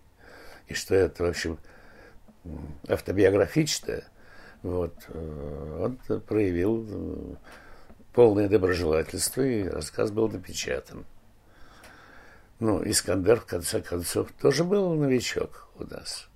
[0.67, 1.59] и что это, в общем,
[2.87, 4.05] автобиографичное,
[4.63, 7.35] вот, э, он проявил э,
[8.13, 11.05] полное доброжелательство, и рассказ был напечатан.
[12.59, 16.27] Ну, Искандер, в конце концов, тоже был новичок у нас.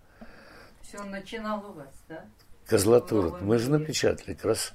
[0.81, 2.25] Все он начинал у вас, да?
[2.65, 3.37] Козлатура.
[3.41, 4.73] Мы же напечатали как раз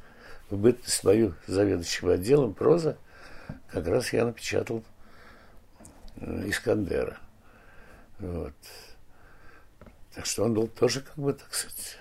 [0.50, 2.98] в бытность свою заведующим отделом проза,
[3.70, 4.84] как раз я напечатал
[6.16, 7.18] э, Искандера.
[8.18, 8.54] Вот.
[10.14, 11.98] Так что он был тоже, как бы, так сказать,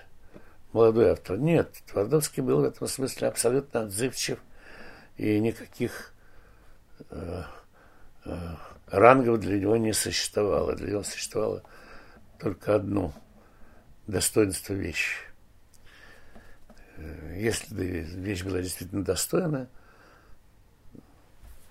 [0.72, 1.38] молодой автор.
[1.38, 4.38] Нет, Твардовский был в этом смысле абсолютно отзывчив
[5.16, 6.12] и никаких
[7.10, 7.42] э,
[8.24, 8.54] э,
[8.86, 10.74] рангов для него не существовало.
[10.74, 11.62] Для него существовало
[12.38, 13.12] только одно
[14.06, 15.16] достоинство вещи.
[16.96, 19.68] Э, если вещь была действительно достойна,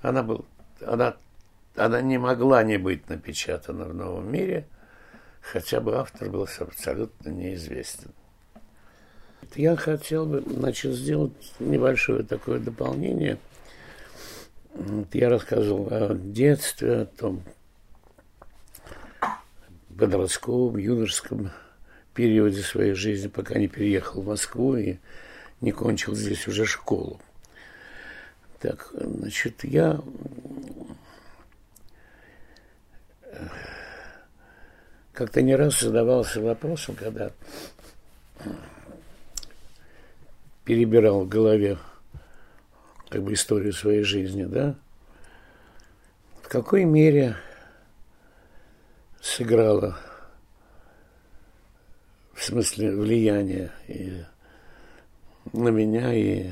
[0.02, 0.46] она, был,
[0.86, 1.16] она,
[1.76, 4.68] она не могла не быть напечатана в новом мире,
[5.42, 8.12] хотя бы автор был абсолютно неизвестен.
[9.56, 13.38] Я хотел бы значит, сделать небольшое такое дополнение.
[15.14, 17.44] Я рассказывал о детстве, о том
[19.98, 21.52] подростковом, юношеском
[22.14, 24.98] периоде своей жизни, пока не переехал в Москву и
[25.62, 27.20] не кончил здесь уже школу.
[28.60, 30.02] Так, значит, я
[35.14, 37.32] как-то не раз задавался вопросом, когда
[40.64, 41.78] перебирал в голове
[43.10, 44.76] как бы историю своей жизни, да,
[46.42, 47.38] в какой мере
[49.22, 49.98] сыграла
[52.34, 54.24] в смысле влияния и
[55.54, 56.52] на меня, и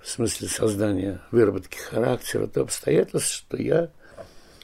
[0.00, 3.90] в смысле создания, выработки характера, то обстоятельство, что я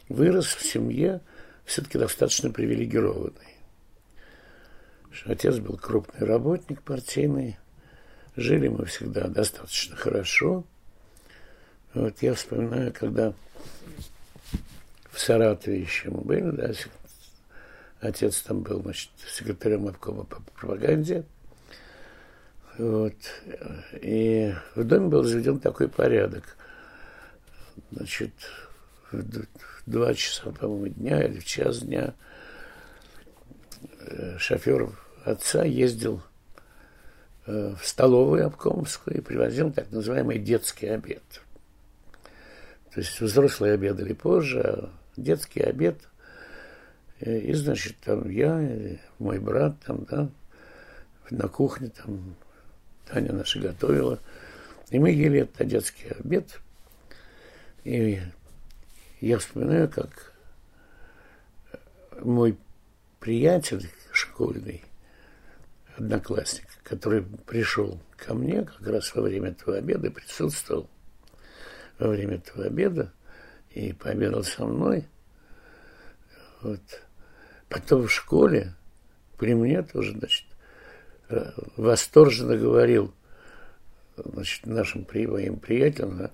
[0.09, 1.20] вырос в семье
[1.64, 3.57] все-таки достаточно привилегированной.
[5.24, 7.59] Отец был крупный работник партийный,
[8.37, 10.64] Жили мы всегда достаточно хорошо.
[11.95, 13.32] Вот я вспоминаю, когда
[15.11, 16.72] в Саратове еще мы были, да,
[18.01, 21.24] отец там был, значит, секретарем обкома по пропаганде.
[22.79, 23.14] Вот.
[24.03, 26.57] И в доме был заведен такой порядок.
[27.91, 28.33] Значит,
[29.12, 29.47] в
[29.87, 32.14] два часа, по-моему, дня или в час дня
[34.01, 34.91] э, шофер
[35.24, 36.22] отца ездил
[37.47, 41.22] Э, в столовую обкомовскую и привозил так называемый детский обед.
[42.93, 45.97] То есть взрослые обедали позже, а детский обед.
[47.20, 50.29] Э, и, значит, там я, мой брат, там, да,
[51.31, 52.35] на кухне, там,
[53.07, 54.20] Таня наша готовила.
[54.90, 56.61] И мы ели этот детский обед.
[57.84, 58.20] И
[59.20, 60.32] я вспоминаю, как
[62.20, 62.59] мой
[63.20, 64.84] приятель школьный,
[65.96, 70.88] одноклассник, который пришел ко мне как раз во время этого обеда, присутствовал
[71.98, 73.12] во время этого обеда
[73.70, 75.07] и пообедал со мной.
[76.62, 76.80] Вот.
[77.68, 78.74] Потом в школе
[79.38, 80.46] при мне тоже, значит,
[81.77, 83.12] восторженно говорил
[84.16, 86.31] значит, нашим моим приятелям,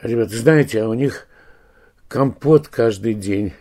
[0.00, 1.26] ребята, знаете, а у них
[2.08, 3.52] компот каждый день.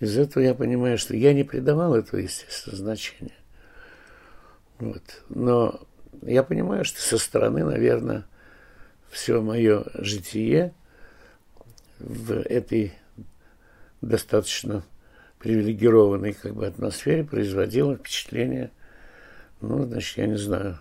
[0.00, 3.36] Из этого я понимаю, что я не придавал этого, естественно, значения.
[4.78, 5.22] Вот.
[5.28, 5.80] Но
[6.22, 8.26] я понимаю, что со стороны, наверное,
[9.10, 10.74] все мое житие
[11.98, 12.92] в этой
[14.00, 14.84] достаточно
[15.44, 18.70] привилегированной как бы атмосфере производило впечатление,
[19.60, 20.78] ну, значит, я не знаю,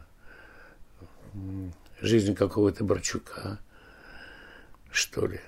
[1.99, 3.59] жизни какого-то Борчука,
[4.89, 5.41] что ли.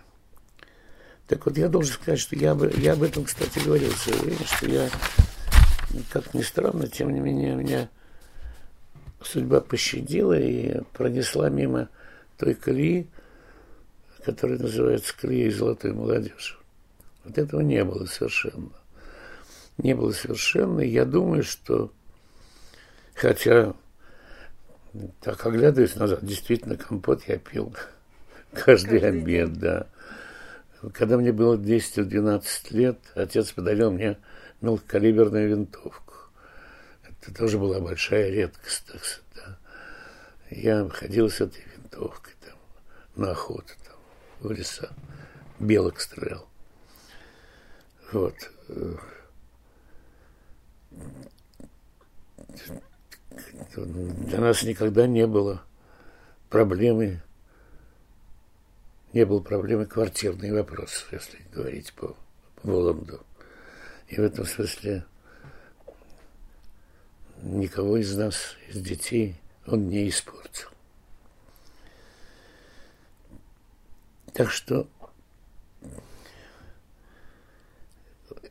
[1.28, 4.20] Так вот, я должен сказать, что я, бы, я об этом, кстати, говорил в свое
[4.20, 4.90] время, что я,
[6.12, 7.90] как ни странно, тем не менее, меня
[9.24, 11.88] судьба пощадила и пронесла мимо
[12.38, 13.08] той колеи,
[14.26, 16.58] которая называется колеей золотой молодежи.
[17.24, 18.72] Вот этого не было совершенно.
[19.78, 20.80] Не было совершенно.
[20.80, 21.92] Я думаю, что,
[23.14, 23.74] хотя,
[25.22, 27.76] так оглядываясь назад, действительно, компот я пил
[28.54, 29.62] каждый, каждый обед, день.
[29.62, 29.88] да.
[30.94, 34.18] Когда мне было 10-12 лет, отец подарил мне
[34.62, 36.14] мелкокалиберную винтовку.
[37.04, 39.26] Это тоже была большая редкость, так сказать.
[39.36, 39.58] Да.
[40.52, 42.58] Я ходил с этой винтовкой там,
[43.16, 43.98] на охоту там,
[44.42, 44.90] в леса.
[45.60, 46.48] Белок стрелял.
[48.12, 48.36] Вот.
[53.76, 55.62] Для нас никогда не было
[56.50, 57.22] проблемы
[59.16, 62.18] не было проблемы квартирный вопрос, если говорить по
[62.64, 63.26] Воланду.
[64.10, 65.06] И в этом смысле
[67.42, 70.68] никого из нас, из детей, он не испортил.
[74.34, 74.86] Так что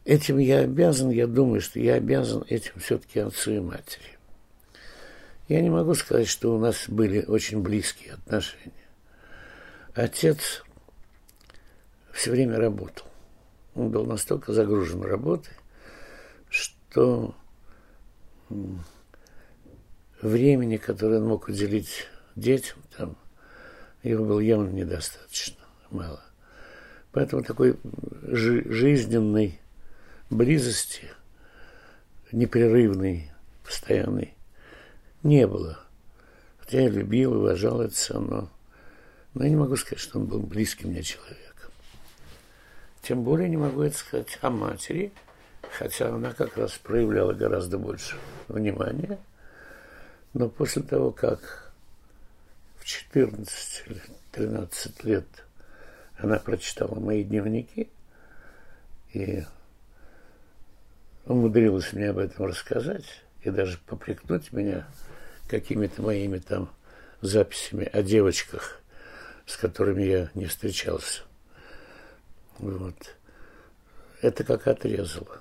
[0.04, 4.18] этим я обязан, я думаю, что я обязан этим все-таки отцу и матери.
[5.48, 8.72] Я не могу сказать, что у нас были очень близкие отношения.
[9.94, 10.64] Отец
[12.12, 13.06] все время работал.
[13.74, 15.52] Он был настолько загружен работой,
[16.48, 17.34] что
[20.22, 23.16] времени, которое он мог уделить детям, там,
[24.02, 26.22] его было явно недостаточно, мало.
[27.12, 27.78] Поэтому такой
[28.22, 29.60] жи- жизненной
[30.30, 31.10] близости,
[32.32, 33.30] непрерывной,
[33.64, 34.34] постоянной,
[35.22, 35.78] не было.
[36.58, 38.50] Хотя я любил, уважал отца, но,
[39.34, 41.70] но я не могу сказать, что он был близким мне человеком.
[43.02, 45.12] Тем более не могу это сказать о матери,
[45.78, 48.16] хотя она как раз проявляла гораздо больше
[48.48, 49.18] внимания.
[50.32, 51.72] Но после того, как
[52.78, 54.02] в 14 или
[54.32, 55.26] 13 лет
[56.16, 57.90] она прочитала мои дневники
[59.12, 59.44] и
[61.26, 63.04] умудрилась мне об этом рассказать
[63.42, 64.86] и даже попрекнуть меня
[65.48, 66.70] какими-то моими там
[67.20, 68.80] записями о девочках,
[69.46, 71.22] с которыми я не встречался.
[72.58, 72.96] Вот.
[74.20, 75.40] Это как отрезало.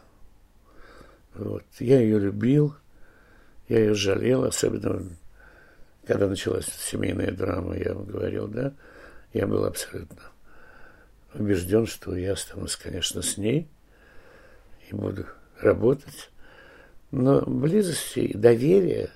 [1.34, 1.64] Вот.
[1.80, 2.76] Я ее любил,
[3.68, 5.04] я ее жалел, особенно
[6.06, 8.74] когда началась семейная драма, я вам говорил, да,
[9.32, 10.22] я был абсолютно
[11.34, 13.68] убежден, что я останусь, конечно, с ней
[14.90, 15.26] и буду
[15.64, 16.30] работать.
[17.12, 19.10] Но близости и доверия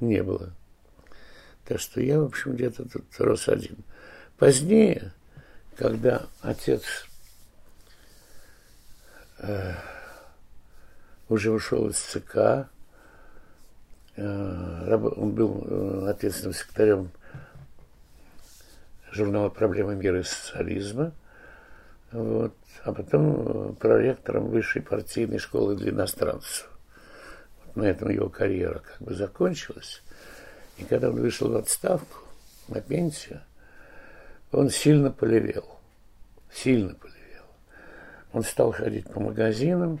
[0.00, 0.52] не было.
[1.64, 3.76] Так что я, в общем, где-то тут рос один.
[4.36, 5.12] Позднее,
[5.76, 6.82] когда отец
[9.38, 9.74] э,
[11.28, 12.68] уже ушел из ЦК,
[14.16, 17.10] э, он был э, ответственным секретарем
[19.12, 21.12] журнала «Проблемы мира и социализма»,
[22.12, 22.54] вот,
[22.84, 26.70] а потом э, проректором высшей партийной школы для иностранцев.
[27.64, 30.02] Вот на этом его карьера как бы закончилась.
[30.78, 32.18] И когда он вышел в отставку,
[32.68, 33.40] на пенсию,
[34.50, 35.66] он сильно полевел.
[36.52, 37.44] Сильно полевел.
[38.32, 40.00] Он стал ходить по магазинам,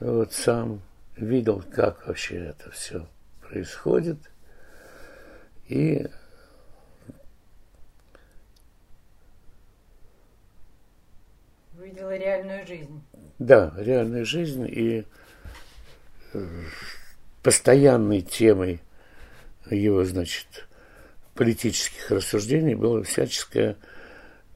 [0.00, 0.80] вот сам
[1.16, 3.06] видел, как вообще это все
[3.42, 4.18] происходит.
[5.68, 6.06] И
[11.90, 13.02] Видела реальную жизнь.
[13.40, 15.04] Да, реальную жизнь и
[16.32, 16.46] э,
[17.42, 18.80] постоянной темой
[19.68, 20.68] его, значит,
[21.34, 23.76] политических рассуждений было всяческое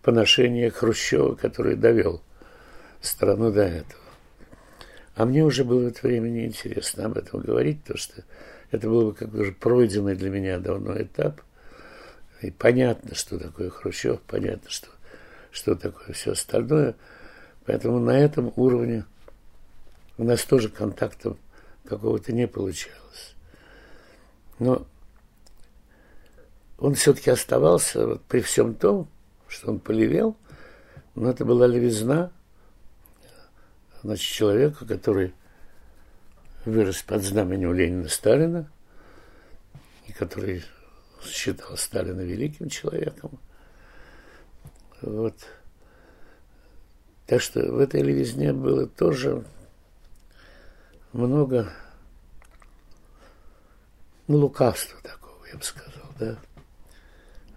[0.02, 2.22] поношение Хрущева, который довел
[3.00, 4.02] страну до этого.
[5.16, 8.22] А мне уже было в это время неинтересно об этом говорить, потому что
[8.70, 11.40] это был бы как уже пройденный для меня давно этап.
[12.42, 14.86] И понятно, что такое Хрущев, понятно, что,
[15.50, 16.94] что такое все остальное.
[17.66, 19.04] Поэтому на этом уровне
[20.18, 21.36] у нас тоже контакта
[21.84, 23.34] какого-то не получалось.
[24.58, 24.86] Но
[26.78, 29.08] он все-таки оставался вот, при всем том,
[29.48, 30.36] что он полевел,
[31.14, 32.30] но это была левизна,
[34.02, 35.32] значит, человека, который
[36.64, 38.70] вырос под знаменем Ленина Сталина,
[40.06, 40.64] и который
[41.22, 43.38] считал Сталина великим человеком.
[45.00, 45.34] Вот.
[47.26, 49.44] Так что в этой левизне было тоже
[51.12, 51.72] много
[54.26, 56.36] ну, лукавства такого, я бы сказал, да.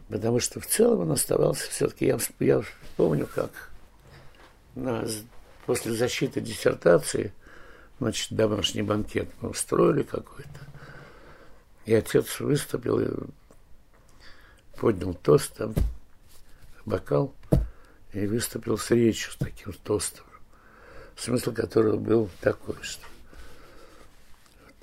[0.09, 2.61] Потому что в целом он оставался все-таки, я, я
[2.95, 3.51] помню, как
[4.75, 5.05] на
[5.65, 7.33] после защиты диссертации,
[7.99, 10.59] значит, домашний банкет мы устроили какой-то.
[11.85, 13.09] И отец выступил и
[14.77, 15.73] поднял тост, там,
[16.85, 17.33] бокал,
[18.13, 20.25] и выступил с речью, с таким тостом,
[21.15, 23.05] смысл которого был такой, что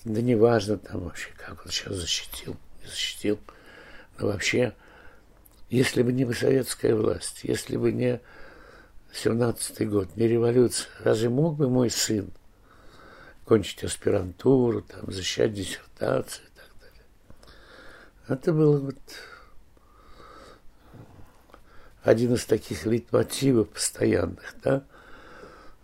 [0.05, 3.41] да неважно там вообще, как он сейчас защитил, не защитил,
[4.19, 4.75] но вообще,
[5.71, 8.21] если бы не советская власть, если бы не
[9.15, 10.89] 17-й год, не революция.
[11.01, 12.31] Разве мог бы мой сын
[13.45, 17.07] кончить аспирантуру, там, защищать диссертацию и так далее?
[18.29, 18.99] Это было вот
[22.05, 24.85] один из таких лейтмотивов постоянных, да,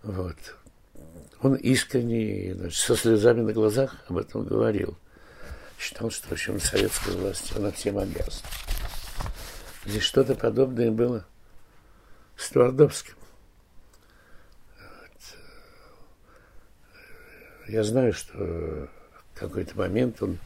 [0.03, 0.37] вот.
[1.41, 4.95] Он искренне, значит, со слезами на глазах об этом говорил.
[5.79, 8.47] Считал, что, в общем, советская власть, она всем обязана.
[9.85, 11.25] Здесь что-то подобное было
[12.37, 13.15] с Твардовским.
[17.67, 20.37] Я знаю, что в какой-то момент он,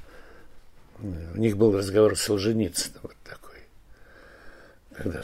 [0.99, 3.59] у них был разговор с Солженицыным вот такой,
[4.95, 5.21] когда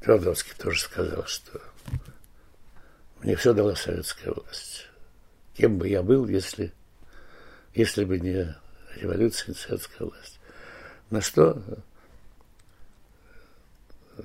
[0.00, 1.60] Твардовский тоже сказал, что
[3.20, 4.86] мне все дала советская власть.
[5.54, 6.72] Кем бы я был, если,
[7.74, 8.54] если бы не
[8.96, 10.38] революция, не советская власть.
[11.10, 11.62] На что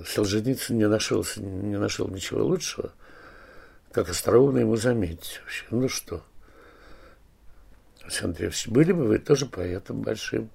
[0.06, 2.92] Солженицын не нашел, не нашел ничего лучшего,
[3.92, 5.66] как остроумно ему заметить вообще.
[5.72, 6.24] Ну что,
[8.02, 10.50] Александр Андреевич, были бы вы тоже поэтом большим,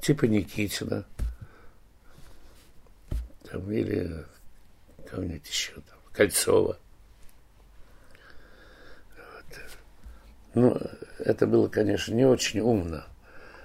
[0.00, 1.04] типа Никитина,
[3.54, 4.26] там, или
[5.08, 6.78] кого-нибудь еще, там, Кольцова.
[9.16, 9.60] Вот.
[10.54, 10.80] Ну,
[11.20, 13.04] это было, конечно, не очень умно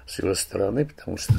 [0.06, 1.34] с его стороны, потому что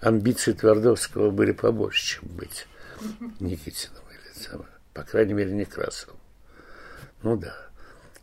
[0.00, 2.66] амбиции Твардовского были побольше, чем быть
[3.40, 6.18] Никитиным или там, по крайней мере, Некрасовым.
[7.22, 7.54] Ну да,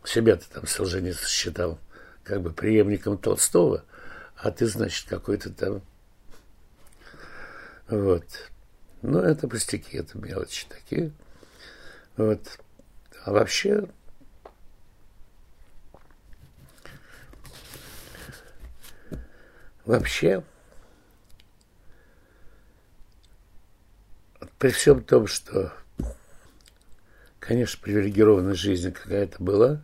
[0.04, 1.78] себя-то там Солженицын считал
[2.24, 3.84] как бы преемником Толстого,
[4.40, 5.82] а ты, значит, какой-то там...
[7.88, 8.50] Вот.
[9.02, 11.12] Ну, это пустяки, это мелочи такие.
[12.16, 12.60] Вот.
[13.24, 13.88] А вообще,
[19.84, 20.44] вообще,
[24.58, 25.72] при всем том, что,
[27.40, 29.82] конечно, привилегированная жизнь какая-то была,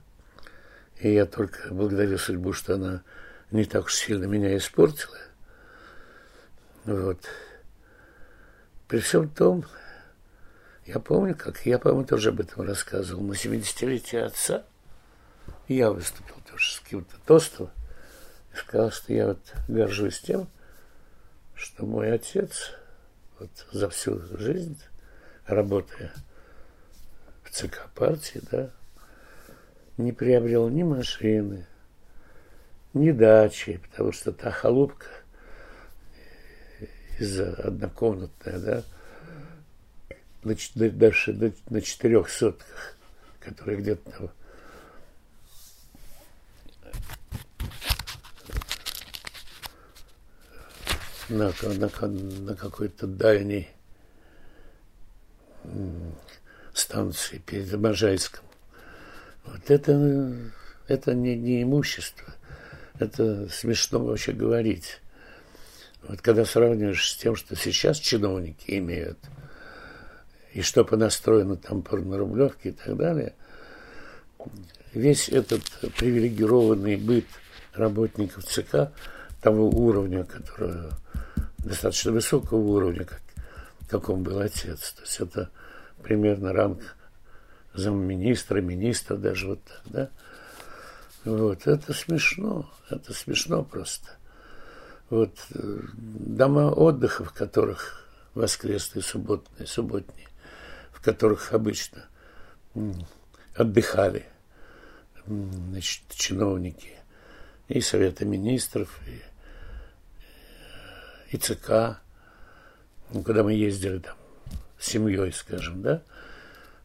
[1.01, 3.03] и я только благодарю судьбу, что она
[3.51, 5.19] не так уж сильно меня испортила.
[6.85, 7.19] Вот.
[8.89, 9.65] При всем том,
[10.87, 14.65] я помню, как я, по-моему, тоже об этом рассказывал, на 70-летие отца
[15.69, 17.71] я выступил тоже с каким-то тостом
[18.53, 20.49] и сказал, что я вот горжусь тем,
[21.55, 22.73] что мой отец–
[23.39, 24.81] вот за всю жизнь,
[25.47, 26.13] работая
[27.43, 28.71] в ЦК партии, да,
[29.97, 31.67] не приобрел ни машины,
[32.95, 35.07] ни дачи, потому что та холопка
[37.19, 38.85] из-за однокомнатная, да,
[40.43, 42.97] на, даже на, на четырех сотках,
[43.41, 44.33] которые где-то
[51.29, 53.69] на, на, на какой-то дальней
[56.73, 58.45] станции перед Можайском.
[59.45, 60.53] Вот это,
[60.89, 62.35] это не, не имущество.
[62.99, 65.01] Это смешно вообще говорить.
[66.03, 69.19] Вот когда сравниваешь с тем, что сейчас чиновники имеют,
[70.53, 73.35] и что понастроено там на Рублевке и так далее,
[74.93, 75.63] весь этот
[75.97, 77.27] привилегированный быт
[77.73, 78.93] работников ЦК
[79.41, 80.91] того уровня, который
[81.59, 83.21] достаточно высокого уровня, как,
[83.89, 84.93] каком был отец.
[84.93, 85.51] То есть это
[86.03, 86.81] примерно ранг
[87.75, 90.11] замминистра, министра даже вот так, да.
[91.25, 94.11] Вот, это смешно, это смешно просто.
[95.11, 100.29] Вот э, дома отдыха, в которых воскресные, субботные, субботние,
[100.93, 102.05] в которых обычно
[103.55, 104.27] отдыхали
[105.27, 106.91] значит, чиновники
[107.69, 109.23] и Совета Министров, и
[111.35, 111.99] и ЦК,
[113.11, 114.17] ну, когда мы ездили там
[114.79, 116.01] с семьей, скажем, да,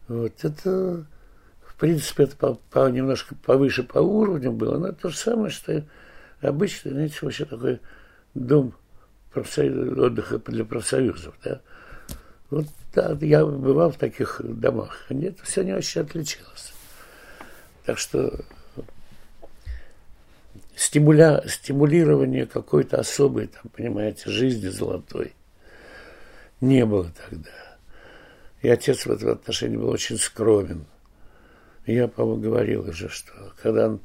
[0.07, 1.05] вот это,
[1.79, 5.83] принципе, это по, по, немножко повыше по уровню было, но то же самое, что
[6.41, 7.79] обычно, знаете, вообще такой
[8.33, 8.73] дом
[9.31, 11.61] профсоюз, отдыха для профсоюзов, да.
[12.49, 16.73] Вот да, я бывал в таких домах, нет, все не очень отличалось.
[17.85, 18.39] Так что
[20.75, 25.33] стимуля, стимулирование какой-то особой, там, понимаете, жизни золотой
[26.61, 27.51] не было тогда.
[28.61, 30.85] И отец в этом отношении был очень скромен.
[31.89, 33.33] Я, по-моему, говорил уже, что
[33.63, 33.99] когда он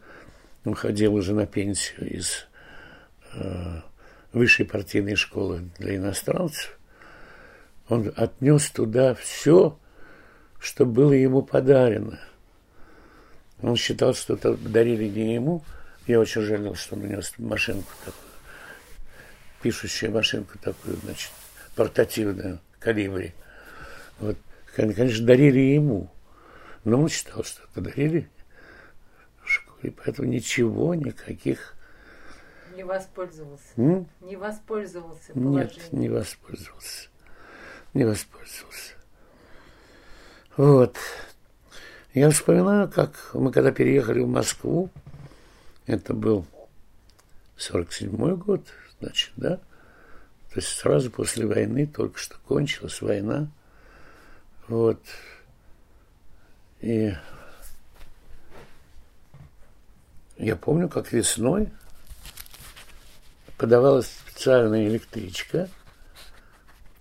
[0.65, 2.47] уходил уже на пенсию из
[3.35, 3.81] э,
[4.32, 6.78] высшей партийной школы для иностранцев,
[7.90, 9.78] он отнес туда все,
[10.59, 12.19] что было ему подарено.
[13.61, 15.62] Он считал, что это дарили не ему,
[16.06, 18.32] я очень жалел, что он унес машинку такую,
[19.61, 21.31] пишущую машинку такую, значит,
[21.77, 23.35] портативную, калибри.
[24.20, 24.39] Вот,
[24.74, 26.14] конечно, дарили ему.
[26.85, 28.28] Но он считал, что это дарили
[29.43, 29.94] в школе.
[30.05, 31.74] Поэтому ничего, никаких...
[32.77, 33.65] Не воспользовался.
[33.77, 34.06] М?
[34.20, 35.56] Не воспользовался положением.
[35.56, 37.09] Нет, не воспользовался.
[37.94, 38.94] Не воспользовался.
[40.56, 40.97] Вот.
[42.12, 44.90] Я вспоминаю, как мы когда переехали в Москву,
[45.86, 46.47] это был
[47.56, 48.66] 47 год,
[49.01, 49.56] значит, да?
[49.56, 53.48] То есть сразу после войны, только что кончилась война.
[54.69, 55.01] Вот.
[56.85, 57.16] И
[60.36, 61.70] я помню, как весной
[63.56, 65.70] подавалась специальная электричка,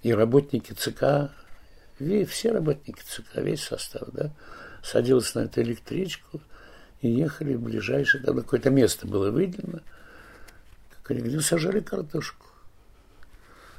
[0.01, 1.33] и работники ЦК,
[2.29, 4.31] все работники ЦК, весь состав, да,
[4.81, 6.39] садился на эту электричку
[7.01, 9.81] и ехали в ближайшее, там какое-то место было выделено,
[10.91, 12.45] как они говорили, сажали картошку.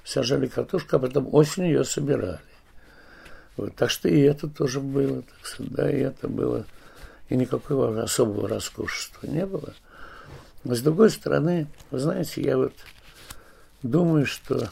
[0.04, 2.40] Сажали картошку, а потом осенью ее собирали.
[3.56, 6.66] Вот, так что и это тоже было, так сказать, да, и это было.
[7.28, 9.74] И никакого особого роскошества не было.
[10.64, 12.74] Но с другой стороны, вы знаете, я вот
[13.82, 14.70] думаю, что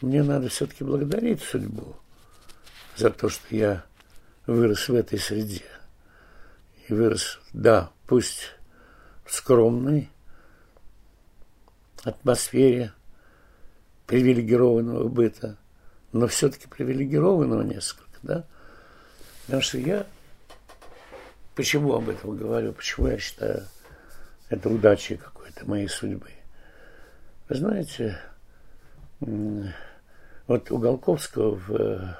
[0.00, 1.96] мне надо все-таки благодарить судьбу
[2.96, 3.84] за то, что я
[4.46, 5.64] вырос в этой среде.
[6.88, 8.52] И вырос, да, пусть
[9.24, 10.10] в скромной
[12.04, 12.92] атмосфере
[14.06, 15.56] привилегированного быта,
[16.18, 18.44] но все-таки привилегированного несколько, да?
[19.46, 20.06] Потому что я,
[21.54, 23.62] почему об этом говорю, почему я считаю
[24.48, 26.30] это удачей какой-то моей судьбы.
[27.48, 28.18] Вы знаете,
[29.20, 32.14] вот у Голковского в э,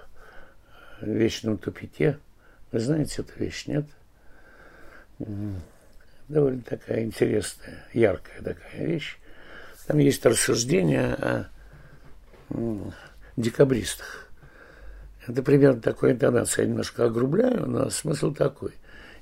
[1.03, 2.19] вечном тупике,
[2.73, 3.87] вы знаете эту вещь, нет?
[6.29, 9.19] Довольно такая интересная, яркая такая вещь.
[9.87, 11.49] Там есть рассуждение о
[13.37, 14.29] декабристах.
[15.27, 16.65] Это примерно такой интонация.
[16.65, 18.73] Я немножко огрубляю, но смысл такой.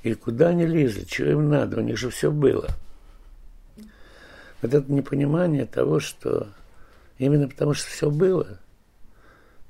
[0.02, 2.68] И куда они лезли, что им надо, у них же все было.
[4.60, 6.48] Вот это непонимание того, что
[7.18, 8.58] именно потому, что все было,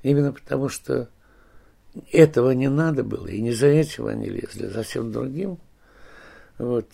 [0.03, 1.09] именно потому, что
[2.11, 5.57] этого не надо было, и не за этим они лезли, за всем другим.
[6.57, 6.87] Вот.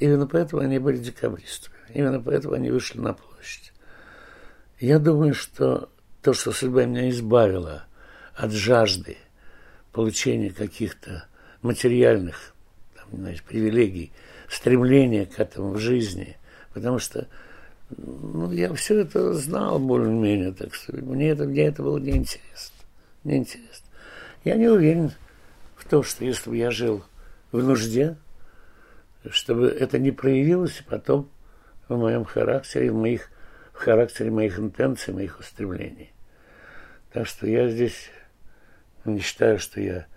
[0.00, 1.76] Именно поэтому они были декабристами.
[1.92, 3.72] Именно поэтому они вышли на площадь.
[4.80, 5.90] Я думаю, что
[6.24, 7.84] то, что судьба меня избавила
[8.34, 9.18] от жажды
[9.92, 11.26] получения каких-то
[11.60, 12.54] материальных
[12.96, 14.10] там, знаешь, привилегий,
[14.48, 16.38] стремления к этому в жизни,
[16.72, 17.28] потому что
[17.98, 22.74] ну, я все это знал более-менее, так что мне это, мне это было неинтересно.
[23.24, 23.86] Неинтересно.
[24.44, 25.12] Я не уверен
[25.76, 27.04] в том, что если бы я жил
[27.52, 28.16] в нужде,
[29.28, 31.28] чтобы это не проявилось потом
[31.86, 33.28] в моем характере, в моих
[33.74, 36.13] в характере моих интенций, моих устремлений.
[37.14, 38.10] Так что я здесь
[39.04, 40.08] не считаю, что я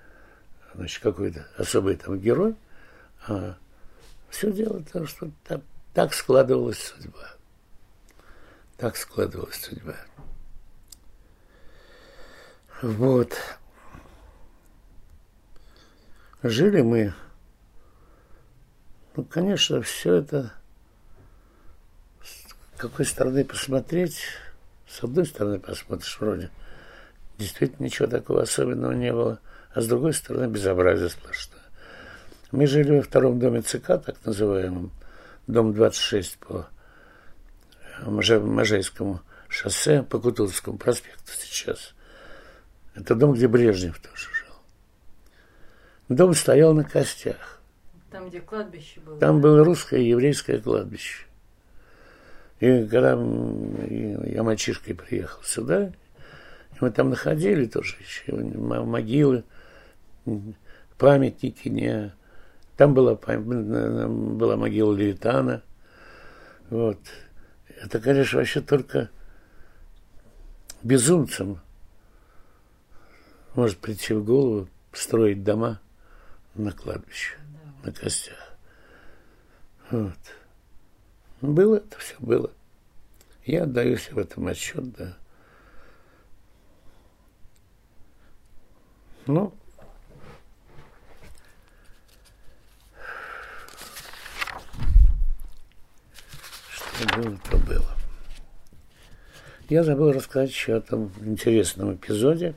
[0.73, 2.55] значит, какой-то особый там герой,
[3.27, 3.55] а
[4.31, 5.61] все дело в том, что так,
[5.93, 7.35] так складывалась судьба.
[8.77, 9.95] Так складывалась судьба.
[12.81, 13.31] Вот.
[16.41, 17.13] Жили мы.
[19.15, 20.51] Ну, конечно, все это
[22.75, 24.23] какой стороны посмотреть,
[24.87, 26.49] с одной стороны посмотришь, вроде
[27.37, 29.39] действительно ничего такого особенного не было,
[29.73, 31.61] а с другой стороны безобразие сплошное.
[32.51, 34.91] Мы жили во втором доме ЦК, так называемом,
[35.47, 36.67] дом 26 по
[38.05, 41.93] Можайскому шоссе, по Кутузовскому проспекту сейчас.
[42.95, 44.55] Это дом, где Брежнев тоже жил.
[46.09, 47.61] Дом стоял на костях.
[48.11, 49.19] Там, где кладбище было?
[49.19, 51.25] Там было русское и еврейское кладбище.
[52.59, 55.91] И когда я мальчишкой приехал сюда,
[56.81, 59.43] мы там находили тоже еще могилы,
[60.97, 62.13] памятники не...
[62.75, 65.63] Там была, была могила Левитана.
[66.69, 66.99] Вот.
[67.81, 69.09] Это, конечно, вообще только
[70.83, 71.59] безумцам
[73.55, 75.79] может прийти в голову строить дома
[76.53, 77.37] на кладбище,
[77.83, 77.87] да.
[77.87, 78.57] на костях.
[79.89, 80.13] Вот.
[81.41, 82.51] Было это все, было.
[83.45, 85.17] Я отдаю себе в этом отчет, да.
[89.27, 89.53] Ну,
[96.69, 97.97] что было, то было.
[99.67, 102.55] Я забыл рассказать еще о том интересном эпизоде,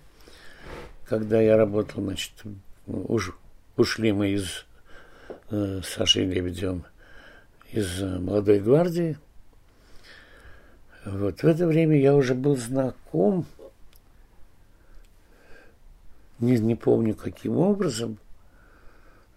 [1.07, 2.33] когда я работал, значит,
[2.87, 3.37] уж,
[3.77, 4.65] ушли мы из
[5.51, 6.85] э, Сашей Лебедевым
[7.73, 9.19] из молодой гвардии.
[11.05, 11.43] Вот.
[11.43, 13.45] В это время я уже был знаком,
[16.41, 18.19] не, не помню каким образом,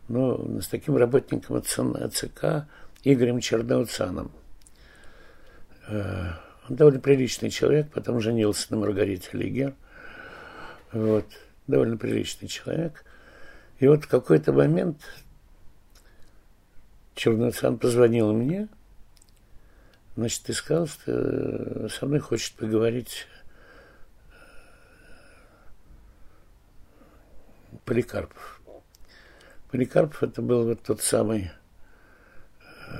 [0.08, 2.68] но с таким работником ЦК
[3.04, 4.32] Игорем Черноуцаном.
[5.88, 6.32] Э,
[6.70, 9.74] он довольно приличный человек, потом женился на Маргарите Лигер.
[10.92, 11.26] Вот.
[11.68, 13.04] Довольно приличный человек.
[13.80, 15.02] И вот в какой-то момент
[17.16, 18.70] Черноцан позвонил мне,
[20.16, 23.28] значит, и сказал, что э, со мной хочет поговорить
[27.86, 28.62] Поликарпов.
[29.72, 31.52] Поликарпов это был вот тот самый
[32.62, 32.94] э,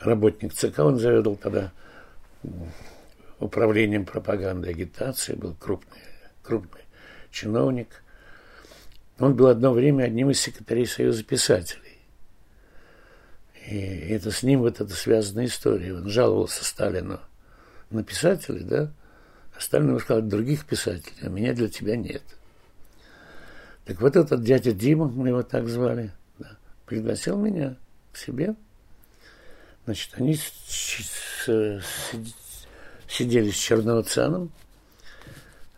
[0.00, 1.72] работник ЦК, он заведовал тогда
[3.38, 6.02] управлением пропаганды и агитации, был крупный,
[6.42, 6.82] крупный
[7.30, 7.88] чиновник.
[9.18, 11.98] Он был одно время одним из секретарей Союза писателей.
[13.66, 15.94] И это с ним вот эта связанная история.
[15.94, 17.20] Он жаловался Сталину
[17.90, 18.92] на писателей, да,
[19.56, 22.22] а Сталин ему сказал, других писателей, а меня для тебя нет.
[23.84, 26.56] Так вот этот дядя Дима, мы его так звали, да,
[26.86, 27.76] пригласил меня
[28.12, 28.54] к себе.
[29.84, 30.38] Значит, они
[33.06, 34.50] сидели с Чернооцеаном,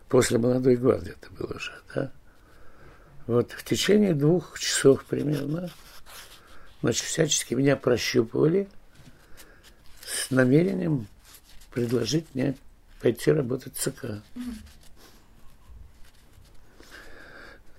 [0.07, 2.11] после молодой гвардии это было уже, да.
[3.25, 5.69] Вот в течение двух часов примерно,
[6.81, 8.69] значит, всячески меня прощупывали
[10.05, 11.07] с намерением
[11.71, 12.55] предложить мне
[13.01, 14.23] пойти работать в ЦК.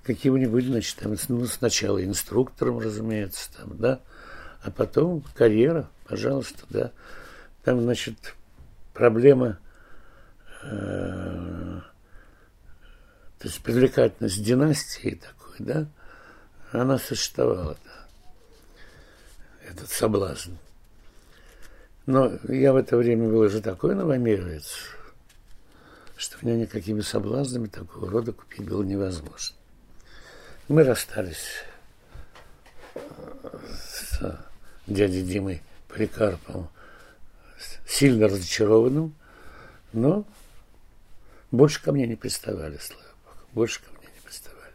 [0.09, 4.01] Каким-нибудь, значит, там, ну, сначала инструктором, разумеется, там, да,
[4.63, 6.93] а потом карьера, пожалуйста, да.
[7.63, 8.35] Там, значит,
[8.95, 9.59] проблема,
[10.63, 11.81] э,
[13.39, 15.87] то есть привлекательность династии такой, да,
[16.73, 18.09] она существовала, да,
[19.71, 20.53] этот соблазн.
[22.07, 24.75] Но я в это время был уже такой новомировец,
[26.17, 29.58] что меня никакими соблазнами такого рода купить было невозможно.
[30.69, 31.65] Мы расстались
[33.73, 34.39] с
[34.87, 36.69] дядей Димой Поликарповым,
[37.87, 39.15] сильно разочарованным,
[39.95, 40.27] но
[41.51, 44.75] больше ко мне не приставали, слава Богу, больше ко мне не приставали.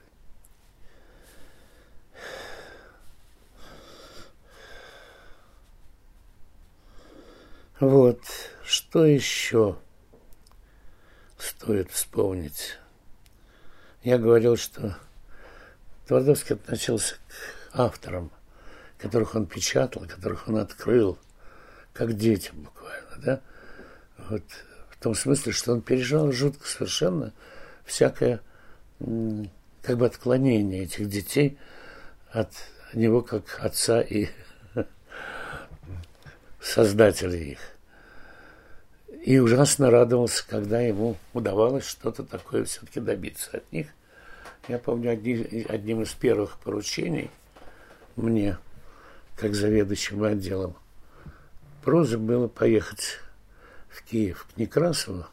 [7.80, 8.20] Вот,
[8.66, 9.78] что еще
[11.38, 12.80] стоит вспомнить?
[14.02, 14.98] Я говорил, что
[16.08, 18.32] Твардовский относился к авторам,
[18.98, 21.18] которых он печатал, которых он открыл,
[21.94, 23.42] как детям буквально, да?
[24.30, 24.44] Вот
[24.90, 27.34] в том смысле, что он переживал жутко совершенно
[27.86, 28.42] всякое
[29.00, 31.58] как бы отклонение этих детей
[32.32, 32.52] от
[32.94, 34.28] него как отца и
[36.62, 37.60] создателя их.
[39.26, 43.88] И ужасно радовался, когда ему удавалось что-то такое все-таки добиться от них.
[44.70, 47.30] Я помню, одни, одним из первых поручений
[48.16, 48.58] мне,
[49.36, 50.76] как заведующему отделом
[51.84, 53.20] прозы, было поехать
[53.90, 55.26] в Киев к Некрасову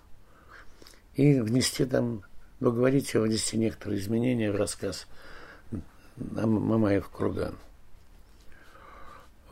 [1.14, 2.24] и внести там,
[2.58, 5.06] ну, говорите, внести некоторые изменения в рассказ
[6.16, 7.56] Мамаев Курган.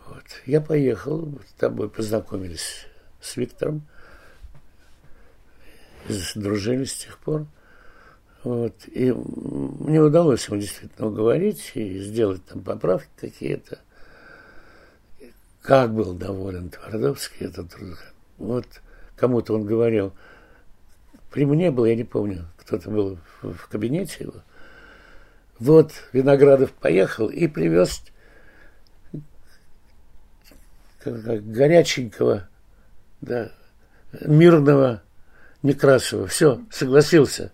[0.06, 0.24] Вот.
[0.44, 2.86] Я поехал, с тобой познакомились
[3.20, 3.86] с Виктором,
[6.34, 7.46] дружили с тех пор.
[8.48, 8.88] Вот.
[8.88, 13.78] И мне удалось его действительно уговорить и сделать там поправки какие-то.
[15.60, 17.76] Как был доволен Твардовский этот
[18.38, 18.64] Вот
[19.16, 20.14] кому-то он говорил,
[21.30, 24.36] при мне был, я не помню, кто-то был в, кабинете его.
[25.58, 28.02] Вот Виноградов поехал и привез
[31.04, 32.48] горяченького,
[33.20, 33.52] да,
[34.22, 35.02] мирного
[35.62, 36.26] Некрасова.
[36.28, 37.52] Все, согласился.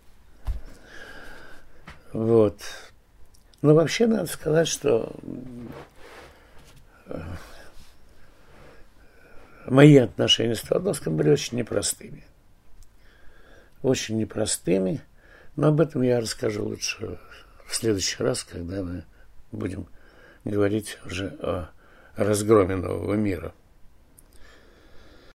[2.15, 2.61] Вот.
[3.61, 5.12] Но вообще надо сказать, что
[7.07, 7.20] э,
[9.66, 12.24] мои отношения с Твардовским были очень непростыми.
[13.82, 15.03] Очень непростыми.
[15.57, 17.19] Но об этом я расскажу лучше
[17.66, 19.05] в следующий раз, когда мы
[19.51, 19.89] будем
[20.45, 21.70] говорить уже о
[22.15, 23.53] разгроме нового мира.